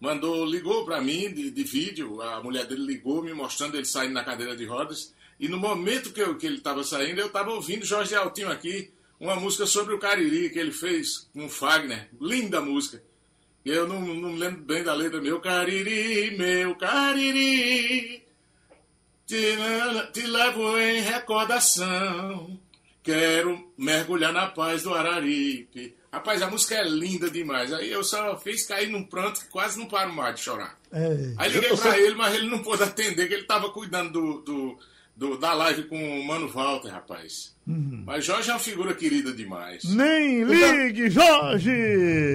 mandou, 0.00 0.44
ligou 0.44 0.84
para 0.84 1.00
mim 1.00 1.32
de, 1.32 1.50
de 1.50 1.64
vídeo. 1.64 2.20
A 2.22 2.42
mulher 2.42 2.66
dele 2.66 2.84
ligou, 2.86 3.22
me 3.22 3.32
mostrando 3.34 3.76
ele 3.76 3.84
saindo 3.84 4.14
na 4.14 4.24
cadeira 4.24 4.56
de 4.56 4.64
rodas. 4.64 5.12
E 5.40 5.48
no 5.48 5.58
momento 5.58 6.12
que, 6.12 6.20
eu- 6.22 6.36
que 6.36 6.46
ele 6.46 6.58
estava 6.58 6.84
saindo, 6.84 7.20
eu 7.20 7.26
estava 7.26 7.50
ouvindo 7.50 7.84
Jorge 7.84 8.14
Altinho 8.14 8.48
aqui, 8.50 8.90
uma 9.18 9.34
música 9.36 9.66
sobre 9.66 9.94
o 9.94 9.98
Cariri 9.98 10.50
que 10.50 10.58
ele 10.58 10.72
fez 10.72 11.28
com 11.32 11.46
o 11.46 11.48
Fagner. 11.48 12.08
Linda 12.20 12.60
música. 12.60 13.02
Eu 13.64 13.86
não, 13.88 14.00
não 14.00 14.32
me 14.32 14.38
lembro 14.38 14.62
bem 14.62 14.82
da 14.82 14.92
letra. 14.94 15.20
Meu 15.20 15.40
Cariri, 15.40 16.36
meu 16.36 16.74
Cariri, 16.76 18.21
te, 19.36 20.20
te 20.20 20.26
levo 20.26 20.78
em 20.78 21.00
recordação. 21.00 22.58
Quero 23.02 23.68
mergulhar 23.76 24.32
na 24.32 24.46
paz 24.46 24.82
do 24.82 24.94
Araripe. 24.94 25.94
Rapaz, 26.12 26.42
a 26.42 26.50
música 26.50 26.74
é 26.76 26.84
linda 26.84 27.30
demais. 27.30 27.72
Aí 27.72 27.90
eu 27.90 28.04
só 28.04 28.36
fiz 28.38 28.66
cair 28.66 28.88
num 28.90 29.02
pranto 29.02 29.40
que 29.40 29.48
quase 29.48 29.78
não 29.78 29.86
paro 29.86 30.12
mais 30.12 30.34
de 30.36 30.42
chorar. 30.42 30.78
É, 30.92 31.32
Aí 31.38 31.50
liguei 31.50 31.74
pra 31.76 31.98
ele, 31.98 32.14
mas 32.14 32.34
ele 32.34 32.48
não 32.48 32.58
pôde 32.62 32.82
atender, 32.82 33.26
que 33.26 33.34
ele 33.34 33.44
tava 33.44 33.70
cuidando 33.70 34.12
do, 34.12 34.42
do- 34.42 34.78
do- 35.16 35.38
da 35.38 35.54
live 35.54 35.84
com 35.84 36.20
o 36.20 36.24
Mano 36.26 36.48
Walter, 36.48 36.90
rapaz. 36.90 37.54
Uhum. 37.66 38.02
Mas 38.06 38.24
Jorge 38.24 38.50
é 38.50 38.52
uma 38.52 38.60
figura 38.60 38.94
querida 38.94 39.32
demais. 39.32 39.84
Nem 39.84 40.44
ligue, 40.44 41.08
Jorge! 41.10 42.34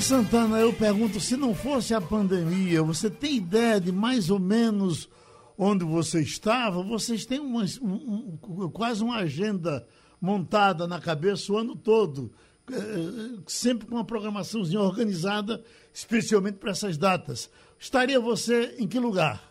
Santana, 0.00 0.58
eu 0.58 0.72
pergunto, 0.72 1.20
se 1.20 1.36
não 1.36 1.54
fosse 1.54 1.94
a 1.94 2.00
pandemia, 2.00 2.82
você 2.82 3.10
tem 3.10 3.36
ideia 3.36 3.80
de 3.80 3.90
mais 3.92 4.30
ou 4.30 4.38
menos 4.38 5.08
onde 5.56 5.84
você 5.84 6.20
estava? 6.20 6.82
Vocês 6.82 7.26
têm 7.26 7.40
uma, 7.40 7.64
um- 7.82 8.38
um- 8.42 8.70
quase 8.70 9.02
uma 9.02 9.16
agenda 9.16 9.86
montada 10.20 10.86
na 10.86 11.00
cabeça 11.00 11.52
o 11.52 11.58
ano 11.58 11.74
todo, 11.76 12.32
eh, 12.70 13.38
sempre 13.46 13.86
com 13.86 13.94
uma 13.96 14.04
programaçãozinha 14.04 14.80
organizada, 14.80 15.62
especialmente 15.92 16.56
para 16.58 16.70
essas 16.70 16.96
datas. 16.96 17.50
Estaria 17.78 18.18
você 18.20 18.74
em 18.78 18.86
que 18.86 18.98
lugar? 18.98 19.42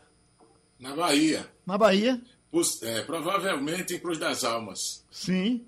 Na 0.79 0.95
Bahia. 0.95 1.47
Na 1.65 1.77
Bahia? 1.77 2.21
É, 2.81 3.01
provavelmente 3.03 3.95
em 3.95 3.99
Cruz 3.99 4.17
das 4.17 4.43
Almas. 4.43 5.05
Sim. 5.11 5.65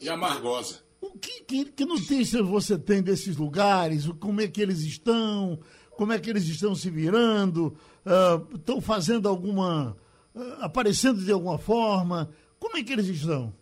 E 0.00 0.08
Amargosa. 1.04 1.18
Que, 1.20 1.40
que, 1.44 1.64
que 1.66 1.84
notícias 1.84 2.46
você 2.46 2.78
tem 2.78 3.02
desses 3.02 3.36
lugares? 3.36 4.06
Como 4.20 4.40
é 4.40 4.48
que 4.48 4.60
eles 4.60 4.80
estão? 4.80 5.58
Como 5.96 6.12
é 6.12 6.18
que 6.18 6.28
eles 6.30 6.44
estão 6.44 6.74
se 6.74 6.90
virando? 6.90 7.76
Ah, 8.04 8.40
estão 8.54 8.80
fazendo 8.80 9.28
alguma. 9.28 9.96
ah, 10.34 10.58
aparecendo 10.66 11.24
de 11.24 11.30
alguma 11.32 11.58
forma? 11.58 12.30
Como 12.58 12.76
é 12.76 12.82
que 12.82 12.92
eles 12.92 13.06
estão? 13.06 13.54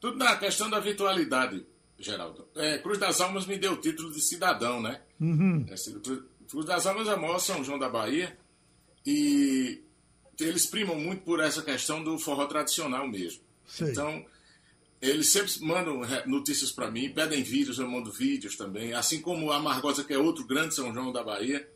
Tudo 0.00 0.16
na 0.16 0.36
questão 0.36 0.68
da 0.70 0.80
virtualidade, 0.80 1.64
Geraldo. 1.98 2.46
É, 2.56 2.78
Cruz 2.78 2.98
das 2.98 3.20
Almas 3.20 3.46
me 3.46 3.56
deu 3.58 3.72
o 3.72 3.76
título 3.80 4.10
de 4.12 4.20
cidadão, 4.20 4.80
né? 4.82 5.00
Uhum. 5.20 5.64
Esse- 5.70 5.92
Cruz- 6.00 6.22
Cruz 6.50 6.66
das 6.66 6.86
Almas 6.86 7.06
é 7.06 7.14
o 7.14 7.20
maior 7.20 7.38
São 7.38 7.62
João 7.62 7.78
da 7.78 7.88
Bahia 7.88 8.36
e 9.06 9.82
eles 10.40 10.66
primam 10.66 10.96
muito 10.96 11.22
por 11.22 11.38
essa 11.40 11.62
questão 11.62 12.02
do 12.02 12.18
forró 12.18 12.46
tradicional 12.46 13.06
mesmo. 13.08 13.42
Sei. 13.66 13.90
Então, 13.90 14.24
eles 15.00 15.30
sempre 15.32 15.52
mandam 15.64 16.00
re- 16.00 16.24
notícias 16.26 16.70
para 16.72 16.90
mim, 16.90 17.10
pedem 17.10 17.42
vídeos, 17.42 17.78
eu 17.78 17.88
mando 17.88 18.12
vídeos 18.12 18.56
também. 18.56 18.92
Assim 18.92 19.20
como 19.20 19.50
a 19.50 19.56
Amargosa, 19.56 20.04
que 20.04 20.12
é 20.12 20.18
outro 20.18 20.46
grande 20.46 20.74
São 20.74 20.92
João 20.92 21.10
da 21.12 21.22
Bahia, 21.24 21.66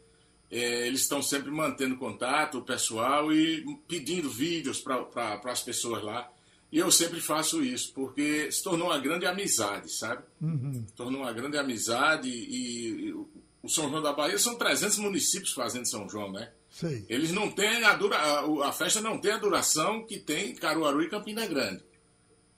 é, 0.51 0.87
eles 0.87 1.01
estão 1.01 1.23
sempre 1.23 1.51
mantendo 1.51 1.97
contato, 1.97 2.59
o 2.59 2.63
pessoal, 2.63 3.33
e 3.33 3.65
pedindo 3.89 4.29
vídeos 4.31 4.81
para 4.81 5.41
as 5.45 5.63
pessoas 5.63 6.03
lá. 6.03 6.31
E 6.71 6.79
eu 6.79 6.91
sempre 6.91 7.21
faço 7.21 7.63
isso, 7.63 7.93
porque 7.95 8.51
se 8.53 8.63
tornou 8.63 8.89
uma 8.89 8.99
grande 8.99 9.25
amizade, 9.27 9.91
sabe? 9.93 10.23
Uhum. 10.43 10.85
tornou 10.97 11.21
uma 11.23 11.33
grande 11.33 11.57
amizade 11.57 12.29
e, 12.29 13.07
e 13.07 13.13
o- 13.13 13.29
São 13.69 13.89
João 13.89 14.03
da 14.03 14.13
Bahia 14.13 14.37
são 14.39 14.57
300 14.57 14.99
municípios 14.99 15.53
fazendo 15.53 15.87
São 15.89 16.09
João, 16.09 16.31
né? 16.33 16.51
Sei. 16.71 17.07
Eles 17.09 17.31
não 17.33 17.49
têm 17.51 17.85
a 17.85 17.95
dura, 17.95 18.17
a, 18.17 18.69
a 18.69 18.73
festa 18.73 19.01
não 19.01 19.17
tem 19.19 19.31
a 19.33 19.39
duração 19.39 20.05
que 20.05 20.19
tem 20.19 20.53
Caruaru 20.55 21.03
e 21.03 21.09
Campina 21.09 21.47
Grande. 21.47 21.83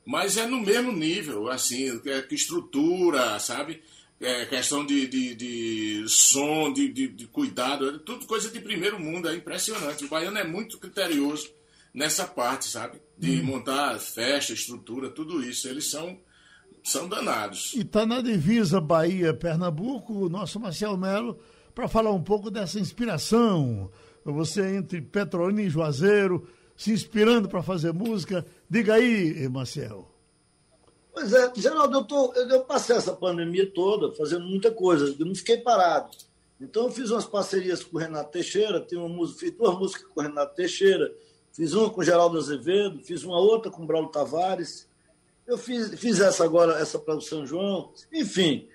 Mas 0.07 0.36
é 0.36 0.46
no 0.46 0.61
mesmo 0.61 0.92
nível, 0.92 1.50
assim, 1.50 1.98
que, 1.98 2.22
que 2.22 2.34
estrutura, 2.36 3.40
sabe? 3.40 3.82
É, 4.20 4.46
questão 4.46 4.86
de, 4.86 5.07
de, 5.09 5.34
de 5.34 6.04
som, 6.07 6.72
de, 6.72 6.88
de, 6.88 7.09
de 7.09 7.26
cuidado, 7.26 7.88
é 7.88 7.98
tudo 7.98 8.24
coisa 8.24 8.48
de 8.48 8.61
primeiro 8.61 9.00
mundo, 9.00 9.28
é 9.28 9.34
impressionante. 9.34 10.04
O 10.04 10.09
baiano 10.09 10.38
é 10.38 10.44
muito 10.44 10.78
criterioso 10.78 11.50
nessa 11.92 12.24
parte, 12.24 12.66
sabe? 12.66 13.00
De 13.18 13.42
montar 13.42 13.98
festa, 13.98 14.52
estrutura, 14.52 15.11
tudo 15.11 15.42
isso. 15.42 15.66
Eles 15.66 15.90
são, 15.90 16.16
são 16.84 17.09
danados. 17.09 17.74
E 17.74 17.80
está 17.80 18.07
na 18.07 18.20
divisa 18.20 18.80
Bahia-Pernambuco, 18.80 20.14
o 20.14 20.28
nosso 20.28 20.61
Marcel 20.61 20.96
Melo, 20.96 21.40
para 21.74 21.88
falar 21.88 22.12
um 22.12 22.22
pouco 22.22 22.48
dessa 22.48 22.78
inspiração. 22.78 23.90
Você 24.24 24.76
entre 24.76 25.00
Petrolina 25.02 25.62
e 25.62 25.68
Juazeiro, 25.68 26.48
se 26.77 26.93
inspirando 26.93 27.49
para 27.49 27.62
fazer 27.62 27.93
música. 27.93 28.45
Diga 28.68 28.95
aí, 28.95 29.49
Marcel. 29.49 30.09
Pois 31.12 31.33
é, 31.33 31.51
Geraldo, 31.57 31.97
eu, 31.97 32.05
tô, 32.05 32.35
eu, 32.35 32.61
passei 32.64 32.95
essa 32.95 33.14
pandemia 33.14 33.70
toda 33.72 34.14
fazendo 34.14 34.45
muita 34.45 34.70
coisa, 34.70 35.16
eu 35.18 35.24
não 35.24 35.35
fiquei 35.35 35.57
parado. 35.57 36.14
Então 36.61 36.85
eu 36.85 36.91
fiz 36.91 37.11
umas 37.11 37.24
parcerias 37.24 37.83
com 37.83 37.97
o 37.97 38.01
Renato 38.01 38.33
Teixeira, 38.33 38.83
tenho 38.83 39.01
uma 39.01 39.09
música, 39.09 39.41
fiz 39.41 39.53
duas 39.53 39.79
músicas 39.79 40.07
com 40.12 40.20
o 40.20 40.22
Renato 40.22 40.55
Teixeira, 40.55 41.11
fiz 41.55 41.72
uma 41.72 41.89
com 41.89 42.03
o 42.03 42.05
Geraldo 42.05 42.37
Azevedo, 42.37 43.01
fiz 43.03 43.24
uma 43.24 43.39
outra 43.39 43.70
com 43.70 43.83
o 43.83 43.87
Braulio 43.87 44.11
Tavares. 44.11 44.87
Eu 45.47 45.57
fiz, 45.57 45.99
fiz 45.99 46.20
essa 46.20 46.45
agora, 46.45 46.79
essa 46.79 46.99
para 46.99 47.14
o 47.14 47.20
São 47.22 47.47
João, 47.47 47.95
enfim. 48.12 48.68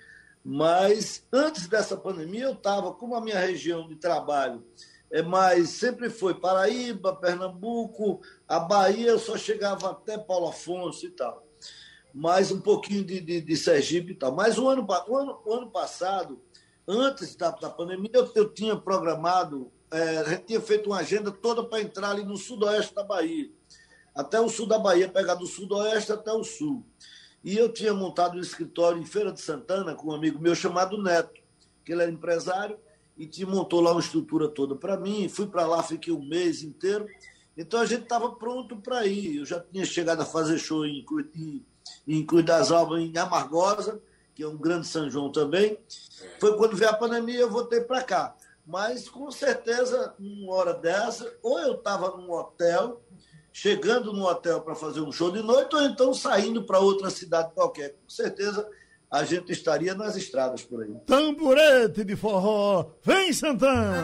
Mas 0.44 1.24
antes 1.32 1.68
dessa 1.68 1.96
pandemia 1.96 2.46
eu 2.46 2.54
estava, 2.54 2.92
como 2.92 3.14
a 3.14 3.20
minha 3.20 3.38
região 3.38 3.86
de 3.86 3.94
trabalho 3.94 4.64
é 5.12 5.22
mais, 5.22 5.68
sempre 5.70 6.10
foi 6.10 6.34
Paraíba, 6.34 7.14
Pernambuco, 7.14 8.20
a 8.48 8.58
Bahia, 8.58 9.10
eu 9.10 9.18
só 9.18 9.36
chegava 9.36 9.90
até 9.90 10.18
Paulo 10.18 10.48
Afonso 10.48 11.06
e 11.06 11.10
tal 11.10 11.46
mais 12.14 12.52
um 12.52 12.60
pouquinho 12.60 13.04
de, 13.04 13.20
de, 13.20 13.40
de 13.40 13.56
Sergipe 13.56 14.12
e 14.12 14.14
tal. 14.14 14.32
Mas 14.32 14.58
o 14.58 14.68
ano, 14.68 14.86
o 15.08 15.16
ano, 15.16 15.40
o 15.44 15.52
ano 15.52 15.70
passado, 15.70 16.40
antes 16.86 17.34
da, 17.34 17.50
da 17.50 17.70
pandemia, 17.70 18.10
eu, 18.12 18.30
eu 18.34 18.48
tinha 18.52 18.76
programado, 18.76 19.72
é, 19.90 20.18
a 20.18 20.24
gente 20.24 20.44
tinha 20.44 20.60
feito 20.60 20.90
uma 20.90 20.98
agenda 20.98 21.30
toda 21.30 21.64
para 21.64 21.80
entrar 21.80 22.10
ali 22.10 22.24
no 22.24 22.36
sudoeste 22.36 22.94
da 22.94 23.02
Bahia. 23.02 23.50
Até 24.14 24.38
o 24.40 24.48
sul 24.48 24.66
da 24.66 24.78
Bahia, 24.78 25.08
pegar 25.08 25.34
do 25.34 25.46
sudoeste 25.46 26.12
até 26.12 26.32
o 26.32 26.44
sul. 26.44 26.84
E 27.42 27.56
eu 27.56 27.72
tinha 27.72 27.94
montado 27.94 28.36
um 28.36 28.40
escritório 28.40 29.00
em 29.00 29.06
Feira 29.06 29.32
de 29.32 29.40
Santana 29.40 29.94
com 29.94 30.08
um 30.08 30.14
amigo 30.14 30.38
meu 30.38 30.54
chamado 30.54 31.02
Neto, 31.02 31.40
que 31.84 31.92
ele 31.92 32.02
era 32.02 32.10
empresário, 32.10 32.78
e 33.16 33.26
te 33.26 33.44
montou 33.44 33.80
lá 33.80 33.92
uma 33.92 34.00
estrutura 34.00 34.48
toda 34.48 34.74
para 34.74 34.96
mim. 34.96 35.28
Fui 35.28 35.46
para 35.46 35.66
lá, 35.66 35.82
fiquei 35.82 36.12
um 36.12 36.24
mês 36.24 36.62
inteiro. 36.62 37.06
Então 37.56 37.80
a 37.80 37.86
gente 37.86 38.04
estava 38.04 38.30
pronto 38.32 38.76
para 38.76 39.06
ir. 39.06 39.36
Eu 39.36 39.44
já 39.44 39.60
tinha 39.60 39.84
chegado 39.84 40.22
a 40.22 40.24
fazer 40.24 40.58
show 40.58 40.86
em, 40.86 41.04
em, 41.34 41.64
em 42.06 42.24
Cruz 42.24 42.44
das 42.44 42.70
Almas, 42.70 43.00
em 43.00 43.16
Amargosa, 43.16 44.00
que 44.34 44.42
é 44.42 44.48
um 44.48 44.56
grande 44.56 44.86
São 44.86 45.10
João 45.10 45.30
também. 45.30 45.78
Foi 46.40 46.56
quando 46.56 46.76
veio 46.76 46.90
a 46.90 46.94
pandemia 46.96 47.40
eu 47.40 47.50
voltei 47.50 47.80
para 47.80 48.02
cá. 48.02 48.34
Mas 48.66 49.08
com 49.08 49.30
certeza, 49.30 50.14
uma 50.18 50.54
hora 50.54 50.72
dessa, 50.72 51.30
ou 51.42 51.58
eu 51.58 51.74
estava 51.74 52.16
num 52.16 52.30
hotel, 52.30 53.02
chegando 53.52 54.12
no 54.12 54.24
hotel 54.24 54.60
para 54.60 54.74
fazer 54.74 55.00
um 55.00 55.12
show 55.12 55.30
de 55.30 55.42
noite, 55.42 55.74
ou 55.74 55.82
então 55.82 56.14
saindo 56.14 56.62
para 56.62 56.78
outra 56.78 57.10
cidade 57.10 57.52
qualquer. 57.52 57.90
Com 57.90 58.08
certeza 58.08 58.66
a 59.12 59.24
gente 59.24 59.52
estaria 59.52 59.94
nas 59.94 60.16
estradas 60.16 60.62
por 60.62 60.82
aí. 60.82 60.94
Tamborete 61.06 62.02
de 62.02 62.16
forró, 62.16 62.86
vem 63.04 63.30
Santana! 63.30 64.02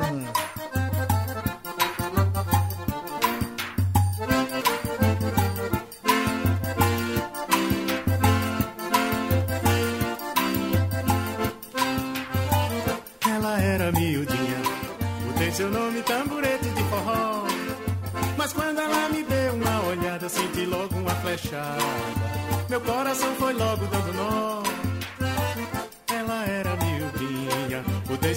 Ela 13.26 13.60
era 13.62 13.90
miudinha, 13.92 14.62
mudei 15.24 15.50
seu 15.52 15.70
nome 15.70 16.02
tamborete 16.02 16.68
de 16.68 16.82
forró. 16.84 17.46
Mas 18.36 18.52
quando 18.52 18.78
ela 18.78 19.08
me 19.08 19.22
deu 19.22 19.54
uma 19.54 19.86
olhada, 19.86 20.28
senti 20.28 20.66
logo 20.66 20.94
uma 20.96 21.14
flechada. 21.16 21.82
Meu 22.68 22.80
coração 22.82 23.34
foi 23.36 23.54
logo 23.54 23.86
dando 23.86 24.12
nó. 24.12 24.77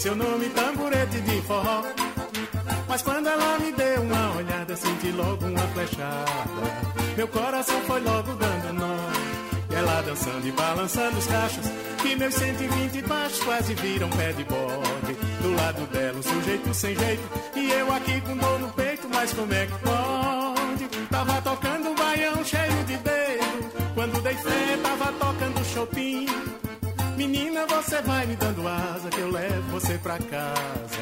Seu 0.01 0.15
nome 0.15 0.49
tamborete 0.49 1.21
de 1.21 1.41
forró. 1.43 1.83
Mas 2.89 3.03
quando 3.03 3.27
ela 3.27 3.59
me 3.59 3.71
deu 3.71 4.01
uma 4.01 4.35
olhada, 4.35 4.75
senti 4.75 5.11
logo 5.11 5.45
uma 5.45 5.61
flechada. 5.67 6.61
Meu 7.15 7.27
coração 7.27 7.79
foi 7.81 8.01
logo 8.01 8.33
dando 8.33 8.73
nó. 8.73 8.95
E 9.69 9.75
ela 9.75 10.01
dançando 10.01 10.47
e 10.47 10.51
balançando 10.51 11.17
os 11.17 11.27
cachos 11.27 11.65
Que 12.01 12.13
meus 12.17 12.33
120 12.33 13.01
baixos 13.03 13.39
quase 13.41 13.73
viram 13.75 14.09
pé 14.09 14.33
de 14.33 14.43
bode 14.43 15.13
Do 15.41 15.55
lado 15.55 15.85
dela 15.93 16.17
um 16.17 16.21
sujeito 16.21 16.73
sem 16.73 16.93
jeito 16.93 17.23
E 17.55 17.71
eu 17.71 17.89
aqui 17.93 18.19
com 18.19 18.35
dor 18.35 18.59
no 18.59 18.67
peito 18.73 19.07
Mas 19.07 19.31
como 19.31 19.53
é 19.53 19.65
que 19.65 19.71
pode? 19.79 21.07
Tava 21.09 21.41
tocando 21.41 21.89
um 21.89 21.95
baião 21.95 22.43
cheio 22.43 22.83
de 22.85 22.97
dedo 22.97 23.71
Quando 23.95 24.21
dei 24.21 24.35
fé 24.35 24.77
tava 24.83 25.13
tocando 25.13 25.63
Chopin 25.73 26.50
Menina, 27.21 27.67
você 27.67 28.01
vai 28.01 28.25
me 28.25 28.35
dando 28.35 28.67
asa 28.67 29.07
que 29.11 29.19
eu 29.19 29.29
levo 29.29 29.61
você 29.73 29.95
pra 29.99 30.17
casa. 30.17 30.97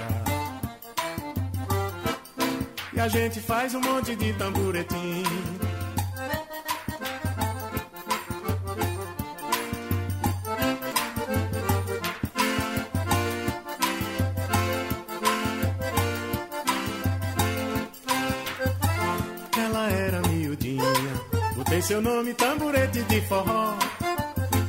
E 2.92 3.00
a 3.00 3.08
gente 3.08 3.40
faz 3.40 3.74
um 3.74 3.80
monte 3.80 4.18
de 4.18 4.34
tamburetim. 4.34 5.24
Ela 19.58 19.90
era 19.90 20.22
miudinha, 20.28 20.84
botei 21.56 21.82
seu 21.82 22.02
nome 22.02 22.34
tamburete 22.34 23.04
de 23.04 23.22
forró. 23.22 23.78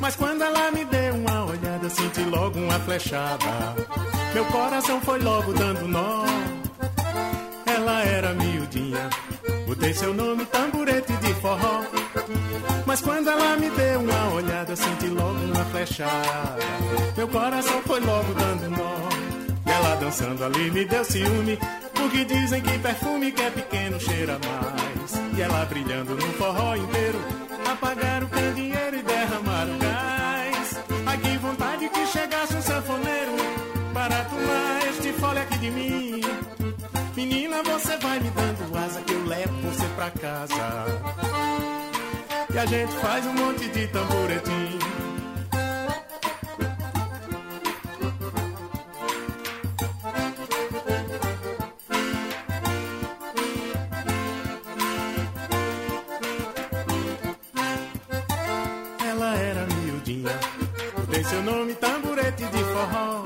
Mas 0.01 0.14
quando 0.14 0.42
ela 0.42 0.70
me 0.70 0.84
deu 0.84 0.99
senti 1.91 2.22
logo 2.24 2.59
uma 2.59 2.78
flechada. 2.80 3.74
Meu 4.32 4.45
coração 4.47 5.01
foi 5.01 5.18
logo 5.20 5.53
dando 5.53 5.86
nó. 5.88 6.24
Ela 7.66 8.03
era 8.05 8.34
miudinha. 8.34 9.11
Botei 9.66 9.93
seu 9.93 10.14
nome 10.14 10.45
tamborete 10.47 11.12
de 11.14 11.34
forró. 11.34 11.84
Mas 12.86 13.01
quando 13.01 13.28
ela 13.28 13.57
me 13.57 13.70
deu 13.70 14.01
uma 14.01 14.34
olhada, 14.34 14.74
senti 14.74 15.07
logo 15.07 15.38
uma 15.38 15.64
flechada. 15.66 16.59
Meu 17.16 17.28
coração 17.28 17.82
foi 17.82 18.01
logo 18.01 18.32
dando 18.34 18.70
nó. 18.70 18.97
E 19.66 19.70
ela 19.70 19.95
dançando 19.97 20.45
ali 20.45 20.70
me 20.70 20.84
deu 20.84 21.05
ciúme. 21.05 21.59
Porque 21.95 22.24
dizem 22.24 22.62
que 22.62 22.78
perfume 22.78 23.32
que 23.32 23.43
é 23.43 23.51
pequeno 23.51 24.01
cheira 24.01 24.38
mais. 24.38 25.36
E 25.36 25.43
ela 25.43 25.64
brilhando 25.66 26.14
no 26.14 26.32
forró 26.34 26.74
inteiro. 26.74 27.18
Apagaram 27.70 28.26
o 28.26 28.30
candeeiro 28.30 28.97
e 28.97 29.03
derramaram 29.03 29.49
pra 40.01 40.11
casa. 40.12 40.86
E 42.55 42.59
a 42.59 42.64
gente 42.64 42.92
faz 42.96 43.26
um 43.26 43.34
monte 43.34 43.68
de 43.68 43.86
tamboretim. 43.88 44.78
Ela 59.07 59.34
era 59.34 59.66
miudinha, 59.66 60.40
dei 61.11 61.24
seu 61.24 61.42
nome 61.42 61.74
tamborete 61.74 62.44
de 62.46 62.64
forró. 62.64 63.22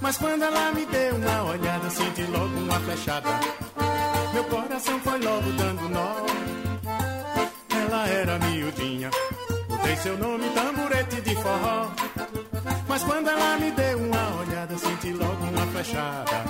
Mas 0.00 0.16
quando 0.16 0.42
ela 0.42 0.72
me 0.72 0.84
deu 0.84 1.14
uma 1.14 1.44
olhada, 1.44 1.88
senti 1.90 2.22
logo 2.24 2.58
uma 2.58 2.80
flechada. 2.80 3.95
Meu 4.36 4.44
coração 4.44 5.00
foi 5.00 5.18
logo 5.18 5.50
dando 5.52 5.88
nó. 5.88 6.14
Ela 7.70 8.06
era 8.06 8.38
miudinha, 8.38 9.10
botei 9.66 9.96
seu 9.96 10.18
nome 10.18 10.50
tamborete 10.50 11.22
de 11.22 11.34
forró. 11.36 11.90
Mas 12.86 13.02
quando 13.04 13.30
ela 13.30 13.56
me 13.56 13.70
deu 13.70 13.98
uma 13.98 14.40
olhada, 14.40 14.76
senti 14.76 15.10
logo 15.14 15.42
uma 15.42 15.66
flechada. 15.68 16.44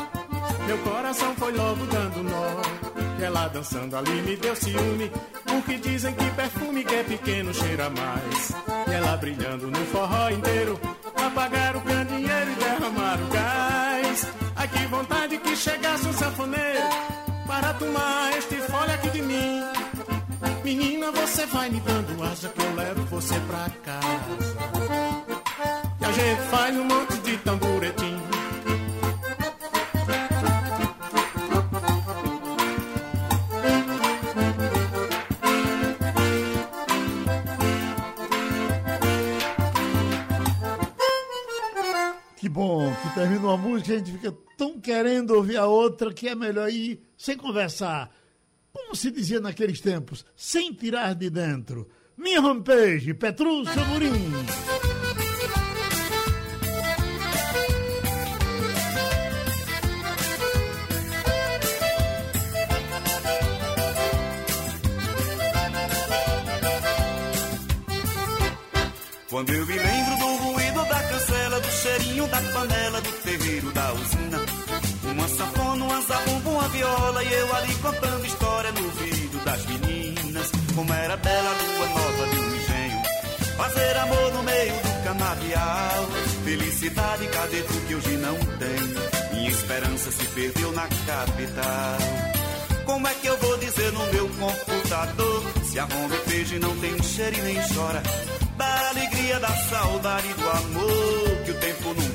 Meu 0.67 0.79
coração 0.79 1.33
foi 1.37 1.53
logo 1.53 1.87
dando 1.87 2.25
nó. 2.25 3.25
Ela 3.25 3.47
dançando 3.51 3.97
ali 3.97 4.21
me 4.23 4.35
deu 4.35 4.57
ciúme. 4.57 5.13
Porque 5.45 5.79
dizem 5.79 6.13
que 6.13 6.31
perfume 6.31 6.83
que 6.83 6.95
é 6.97 7.05
pequeno 7.05 7.55
cheira 7.55 7.89
mais. 7.89 8.53
Ela 8.93 9.17
brilhando 9.17 9.71
no 9.71 9.87
forró 9.93 10.29
inteiro. 10.31 10.81
Apagaram 11.25 11.79
o 11.79 11.83
candeeiro 11.83 12.51
e 12.51 12.55
derramaram 12.57 13.29
gás. 13.29 14.27
Ai 14.57 14.67
que 14.67 14.87
vontade 14.87 15.39
que 15.39 15.55
chegasse 15.55 16.09
um 16.09 16.13
sanfoneiro. 16.15 17.06
Para 17.57 17.73
tomar 17.73 18.37
este 18.37 18.57
fole 18.57 18.93
aqui 18.93 19.09
de 19.09 19.23
mim. 19.23 19.63
Menina, 20.63 21.11
você 21.11 21.47
vai 21.47 21.71
me 21.71 21.81
dando 21.81 22.23
asa 22.23 22.51
que 22.51 22.63
eu 22.63 22.75
levo 22.75 23.03
você 23.05 23.41
pra 23.49 23.71
casa. 23.83 24.09
E 25.99 26.05
a 26.05 26.13
gente 26.13 26.43
faz 26.51 26.77
um 26.77 26.85
monte 26.85 27.17
de 27.21 27.39
tamboretim. 27.39 28.16
Que 43.09 43.15
termina 43.15 43.43
uma 43.43 43.57
música 43.57 43.95
a 43.95 43.99
gente 43.99 44.13
fica 44.13 44.35
tão 44.57 44.81
querendo 44.81 45.33
ouvir 45.33 45.57
a 45.57 45.67
outra 45.67 46.13
que 46.13 46.29
é 46.29 46.35
melhor 46.35 46.69
ir 46.71 47.01
sem 47.17 47.37
conversar. 47.37 48.11
Como 48.73 48.95
se 48.95 49.11
dizia 49.11 49.41
naqueles 49.41 49.81
tempos, 49.81 50.25
sem 50.35 50.73
tirar 50.73 51.15
de 51.15 51.31
dentro. 51.31 51.89
Minha 52.17 52.41
homepage, 52.41 53.15
Petrúcio 53.15 53.81
Amorim. 53.81 54.33
Quando 69.29 69.53
eu 69.53 69.67
me 69.67 69.77
lembro 69.77 70.17
do 70.17 70.27
ruído 70.37 70.85
da 70.87 71.03
cancela, 71.03 71.61
do 71.61 71.69
cheirinho 71.69 72.27
da 72.29 72.41
panela, 72.41 72.86
usina. 73.93 74.41
Uma 75.05 75.29
sanfona, 75.29 75.85
uma 75.85 76.01
zabumba, 76.03 76.51
uma 76.51 76.69
viola 76.69 77.25
e 77.25 77.33
eu 77.33 77.57
ali 77.57 77.75
contando 77.77 78.27
história 78.27 78.73
no 78.73 78.85
ouvido 78.85 79.45
das 79.45 79.67
meninas. 79.67 80.51
Como 80.75 80.93
era 80.93 81.17
bela 81.17 81.51
a 81.51 81.63
lua 81.63 81.89
nova 81.89 82.29
de 82.29 82.39
um 82.39 82.57
engenho. 82.57 83.03
Fazer 83.57 83.97
amor 83.97 84.33
no 84.35 84.43
meio 84.43 84.75
do 84.75 85.05
canavial. 85.05 86.07
Felicidade, 86.45 87.27
cadê 87.29 87.63
tu 87.63 87.75
que 87.87 87.95
hoje 87.95 88.17
não 88.17 88.37
tem? 88.37 89.37
Minha 89.39 89.51
esperança 89.51 90.11
se 90.11 90.25
perdeu 90.29 90.73
na 90.73 90.89
capital. 91.07 92.37
Como 92.85 93.07
é 93.07 93.15
que 93.15 93.27
eu 93.27 93.37
vou 93.39 93.59
dizer 93.59 93.93
no 93.93 94.07
meu 94.13 94.29
computador 94.29 95.43
Se 95.65 95.79
a 95.79 95.85
Roma 95.85 96.15
e 96.15 96.31
peixe 96.31 96.59
não 96.59 96.75
tem 96.77 97.03
cheiro 97.03 97.37
e 97.37 97.43
nem 97.43 97.57
chora 97.75 98.01
Da 98.57 98.89
alegria, 98.91 99.41
da 99.41 99.49
saudade, 99.49 100.29
do 100.35 100.49
amor 100.49 101.26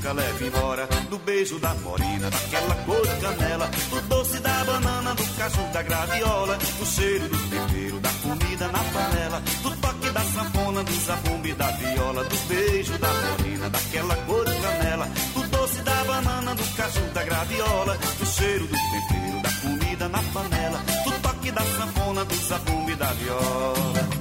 Nunca 0.02 0.14
leva 0.14 0.44
embora 0.44 0.88
Do 1.12 1.20
beijo 1.20 1.60
da 1.60 1.76
morena, 1.76 2.28
daquela 2.32 2.74
cor 2.86 3.06
de 3.06 3.16
canela 3.22 3.70
Do 3.88 4.02
doce 4.08 4.40
da 4.40 4.64
banana, 4.64 5.14
do 5.14 5.24
caju 5.38 5.62
da 5.72 5.84
graviola 5.84 6.58
Do 6.58 6.86
cheiro 6.88 7.30
do 7.30 7.38
tempero, 7.38 8.00
da 8.00 8.10
comida 8.10 8.68
na 8.70 8.80
panela 8.80 9.44
Do 9.62 9.70
toque 9.78 10.10
da 10.10 10.22
sanfona, 10.22 10.84
do 10.84 10.92
zabumba 11.06 11.48
e 11.48 11.54
da 11.54 11.68
viola 11.68 12.24
Do 12.24 12.36
beijo 12.48 12.98
da 12.98 13.10
morena, 13.14 13.70
daquela 13.70 14.16
cor 14.26 14.44
de 14.44 14.60
canela 14.60 15.08
Do 15.36 15.48
doce 15.50 15.84
da 15.84 16.04
banana, 16.04 16.56
do 16.56 16.64
caju 16.76 17.02
da 17.14 17.24
graviola 17.24 17.98
Do 18.18 18.26
cheiro 18.26 18.66
do 18.66 18.76
tempero, 18.76 19.42
da 19.44 19.52
comida 19.62 20.10
na 20.10 20.24
panela 20.34 20.80
Do 21.06 21.12
toque 21.22 21.52
da 21.52 21.62
sanfona, 21.62 22.26
do 22.26 22.36
zabumba 22.36 22.92
e 22.92 22.96
da 22.96 23.14
viola 23.14 24.21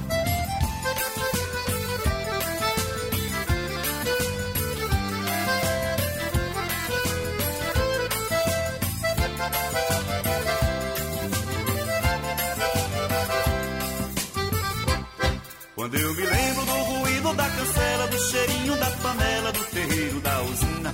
Quando 15.81 15.95
eu 15.95 16.13
me 16.13 16.21
lembro 16.21 16.63
do 16.63 16.71
ruído 16.73 17.33
da 17.33 17.49
cancela, 17.49 18.05
do 18.05 18.19
cheirinho 18.29 18.75
da 18.77 18.85
panela, 19.01 19.51
do 19.51 19.63
terreiro 19.65 20.19
da 20.19 20.41
usina. 20.43 20.93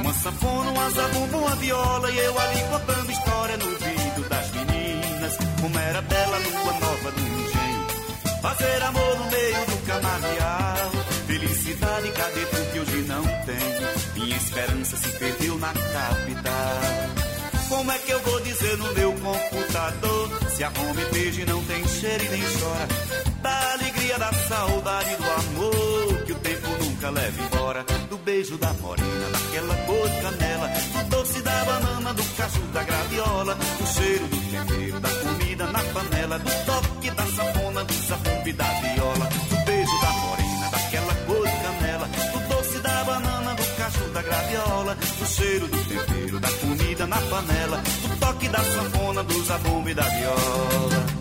Uma 0.00 0.12
sanfona, 0.12 0.70
uma 0.72 0.90
zabumba, 0.90 1.36
uma 1.36 1.54
viola 1.54 2.10
e 2.10 2.18
eu 2.18 2.36
ali 2.36 2.60
contando 2.68 3.12
história 3.12 3.56
no 3.58 3.64
ouvido 3.66 4.28
das 4.28 4.50
meninas. 4.50 5.36
Como 5.60 5.78
era 5.78 6.02
bela 6.02 6.36
lua 6.36 6.72
nova 6.80 7.12
do 7.12 7.20
engenho. 7.20 7.86
Fazer 8.42 8.82
amor 8.82 9.18
no 9.18 9.30
meio 9.30 9.66
do 9.66 9.86
canavial. 9.86 10.90
Felicidade, 11.28 12.10
cadê 12.10 12.46
tu 12.46 12.72
que 12.72 12.80
hoje 12.80 13.02
não 13.06 13.22
tem? 13.22 14.20
Minha 14.20 14.36
esperança 14.36 14.96
se 14.96 15.08
perdeu 15.16 15.56
na 15.58 15.72
capital. 15.72 16.80
Como 17.68 17.92
é 17.92 17.98
que 17.98 18.10
eu 18.10 18.20
vou 18.22 18.40
dizer 18.40 18.78
no 18.78 18.94
meu 18.94 19.12
computador 19.12 20.47
Se 20.58 20.64
a 20.64 20.72
fome 20.72 21.04
beijo 21.12 21.40
e 21.40 21.44
não 21.44 21.62
tem 21.66 21.86
cheiro 21.86 22.24
e 22.24 22.28
nem 22.30 22.42
chora. 22.58 22.88
Da 23.40 23.72
alegria, 23.74 24.18
da 24.18 24.32
saudade, 24.32 25.14
do 25.14 25.30
amor 25.30 26.24
Que 26.24 26.32
o 26.32 26.34
tempo 26.34 26.68
nunca 26.82 27.10
leva 27.10 27.42
embora. 27.44 27.84
Do 28.10 28.18
beijo 28.18 28.58
da 28.58 28.72
morena, 28.72 29.30
daquela 29.30 29.74
cor 29.86 30.08
de 30.08 30.20
canela. 30.20 30.68
Do 30.68 31.10
doce 31.10 31.42
da 31.42 31.64
banana, 31.64 32.12
do 32.12 32.24
cacho 32.36 32.60
da 32.74 32.82
graviola. 32.82 33.54
Do 33.54 33.86
cheiro 33.86 34.26
do 34.26 34.36
tempero, 34.50 34.98
da 34.98 35.08
comida 35.08 35.66
na 35.66 35.78
panela. 35.78 36.38
Do 36.40 36.50
toque 36.66 37.10
da 37.12 37.26
sanfona, 37.26 37.84
do 37.84 37.94
zabumba 37.94 38.48
e 38.48 38.52
da 38.52 38.64
viola. 38.64 39.28
Do 39.50 39.64
beijo 39.64 40.00
da 40.00 40.10
morena, 40.10 40.70
daquela 40.72 41.14
cor 41.24 41.46
de 41.46 41.56
canela. 41.62 42.08
Do 42.32 42.48
doce 42.48 42.78
da 42.80 43.04
banana, 43.04 43.54
do 43.54 43.76
cacho 43.76 44.08
da 44.12 44.22
graviola. 44.22 44.96
Do 44.96 45.26
cheiro 45.28 45.68
do 45.68 45.84
tempero, 45.84 46.40
da 46.40 46.50
comida 46.50 47.06
na 47.06 47.20
panela. 47.20 47.76
Do 48.02 48.07
toque 48.28 48.48
da 48.48 48.62
sanfona, 48.62 49.22
do 49.24 49.44
zabumba 49.44 49.90
e 49.90 49.94
da 49.94 50.02
viola. 50.02 51.18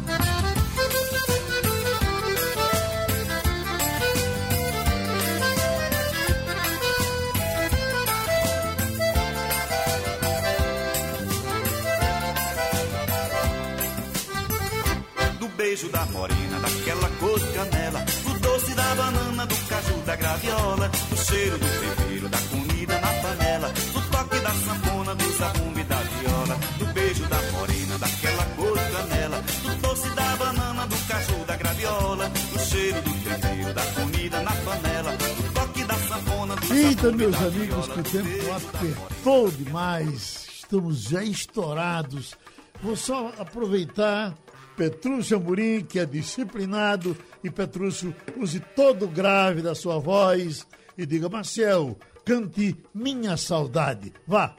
Beijo 15.57 15.89
da 15.89 16.05
morena, 16.05 16.59
daquela 16.59 17.09
cor 17.19 17.39
de 17.39 17.47
canela, 17.47 18.05
do 18.23 18.39
doce 18.39 18.75
da 18.75 18.95
banana, 18.95 19.45
do 19.47 19.55
caju, 19.67 19.97
da 20.05 20.15
graviola, 20.15 20.87
do 20.87 21.17
cheiro 21.17 21.57
do 21.57 21.65
tempero, 21.65 22.29
da 22.29 22.37
comida 22.51 22.93
na 22.99 23.07
panela, 23.07 23.69
do 23.69 24.01
toque 24.11 24.39
da 24.39 24.51
sanfona, 24.51 25.15
do 25.15 25.37
zabumba 25.37 25.79
e 25.79 25.83
da 25.83 25.95
viola, 25.95 26.16
do 26.55 26.85
beijo 26.93 27.27
da 27.27 27.41
morena, 27.51 27.97
daquela 27.97 28.45
cor 28.55 28.77
de 28.77 28.91
canela, 28.91 29.41
do 29.41 29.81
doce 29.81 30.09
da 30.15 30.35
banana, 30.35 30.87
do 30.87 31.07
caju, 31.07 31.45
da 31.45 31.55
graviola, 31.57 32.29
do 32.29 32.59
cheiro 32.59 33.01
do 33.01 33.11
tempero, 33.23 33.73
da 33.73 33.85
comida 33.93 34.41
na 34.41 34.51
panela, 34.51 35.11
do 35.17 35.53
toque 35.53 35.83
da 35.83 35.95
sanfona, 35.95 36.55
do 36.55 36.73
Eita, 36.73 37.11
meus 37.11 37.31
da 37.31 37.47
amigos, 37.47 37.87
viola, 37.87 37.93
que 37.93 37.99
o 37.99 38.03
tempo 38.03 38.51
apertou 38.53 39.51
demais. 39.51 40.47
Estamos 40.57 41.03
já 41.03 41.23
estourados. 41.23 42.35
Vou 42.81 42.95
só 42.95 43.31
aproveitar. 43.37 44.35
Petrúcio 44.75 45.37
Amorim, 45.37 45.83
que 45.83 45.97
é 45.97 46.05
disciplinado, 46.05 47.17
e 47.43 47.49
Petrúcio, 47.49 48.15
use 48.35 48.59
todo 48.59 49.05
o 49.05 49.07
grave 49.07 49.63
da 49.63 49.73
sua 49.73 49.97
voz 49.97 50.67
e 50.95 51.03
diga, 51.03 51.27
Marcel, 51.27 51.97
cante 52.23 52.75
Minha 52.93 53.37
Saudade. 53.37 54.13
Vá. 54.27 54.55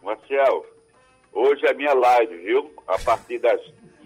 Marcel, 0.00 0.64
hoje 1.36 1.66
é 1.66 1.74
minha 1.74 1.92
live, 1.92 2.36
viu? 2.38 2.70
A 2.88 2.98
partir 2.98 3.38
das 3.38 3.60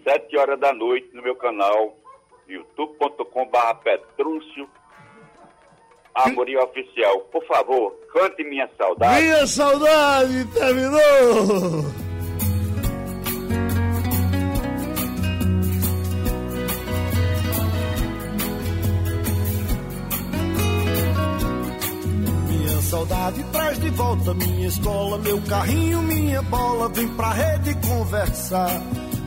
7 0.04 0.36
horas 0.36 0.58
da 0.58 0.72
noite 0.72 1.08
no 1.14 1.22
meu 1.22 1.36
canal 1.36 1.96
youtube.com.br 2.48 3.74
Petrúcio 3.84 4.68
Amorim 6.14 6.56
Oficial. 6.56 7.20
Por 7.32 7.44
favor, 7.46 7.92
cante 8.12 8.42
Minha 8.42 8.68
Saudade. 8.76 9.22
Minha 9.22 9.46
Saudade 9.46 10.44
terminou! 10.52 12.09
Saudade 22.90 23.44
traz 23.52 23.78
de 23.78 23.88
volta 23.90 24.34
minha 24.34 24.66
escola, 24.66 25.18
meu 25.18 25.40
carrinho, 25.42 26.02
minha 26.02 26.42
bola, 26.42 26.88
vem 26.88 27.06
pra 27.14 27.32
rede 27.32 27.74
conversar. 27.86 28.82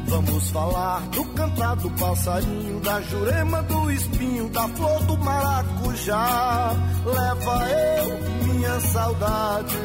Vamos 0.05 0.49
falar 0.51 0.99
do 1.09 1.23
cantar 1.29 1.75
do 1.77 1.89
passarinho, 1.91 2.81
da 2.81 3.01
jurema 3.01 3.63
do 3.63 3.89
espinho, 3.91 4.49
da 4.49 4.67
flor 4.67 5.03
do 5.05 5.17
maracujá. 5.17 6.73
Leva 7.05 7.69
eu 7.69 8.53
minha 8.53 8.79
saudade, 8.81 9.75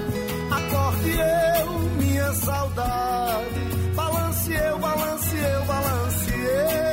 acorde 0.50 1.10
eu 1.10 1.78
minha 2.02 2.32
saudade. 2.32 3.94
Balance 3.94 4.52
eu, 4.52 4.78
balance 4.80 5.36
eu, 5.36 5.64
balance 5.66 6.30
eu. 6.32 6.87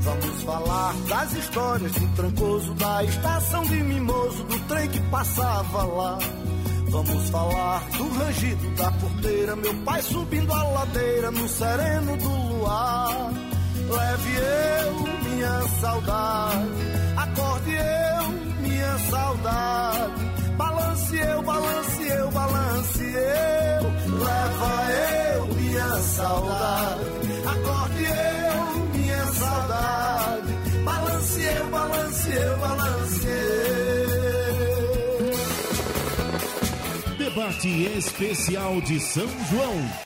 Vamos 0.00 0.42
falar 0.44 0.94
das 1.08 1.32
histórias 1.32 1.92
do 1.92 2.08
trancoso, 2.14 2.74
da 2.74 3.04
estação 3.04 3.62
de 3.64 3.82
mimoso, 3.82 4.44
do 4.44 4.58
trem 4.68 4.88
que 4.88 5.00
passava 5.10 5.84
lá. 5.84 6.18
Vamos 6.88 7.30
falar 7.30 7.80
do 7.96 8.08
rangido 8.10 8.70
da 8.76 8.90
porteira, 8.92 9.56
meu 9.56 9.74
pai 9.82 10.02
subindo 10.02 10.52
a 10.52 10.62
ladeira 10.62 11.30
no 11.30 11.48
sereno 11.48 12.16
do 12.16 12.28
luar. 12.28 13.32
Leve 13.90 14.30
eu 14.84 15.30
minha 15.30 15.62
saudade, 15.80 16.68
acorde 17.16 17.70
eu 17.72 18.28
minha 18.60 18.98
saudade. 19.10 20.26
Balance 20.56 21.16
eu, 21.16 21.42
balance 21.42 22.02
eu, 22.02 22.30
balance 22.30 23.02
eu. 23.02 24.18
Leva 24.18 24.92
eu 24.92 25.55
minha 25.76 26.00
saudade, 26.00 27.04
acorde 27.44 28.04
eu 28.04 28.98
minha 28.98 29.26
saudade. 29.26 30.52
Balance 30.84 31.42
eu, 31.42 31.66
balance 31.70 32.30
eu, 32.32 32.56
balance 32.56 33.26
eu. 33.26 33.66
Debate 37.18 37.68
especial 37.98 38.80
de 38.80 38.98
São 39.00 39.28
João. 39.50 40.05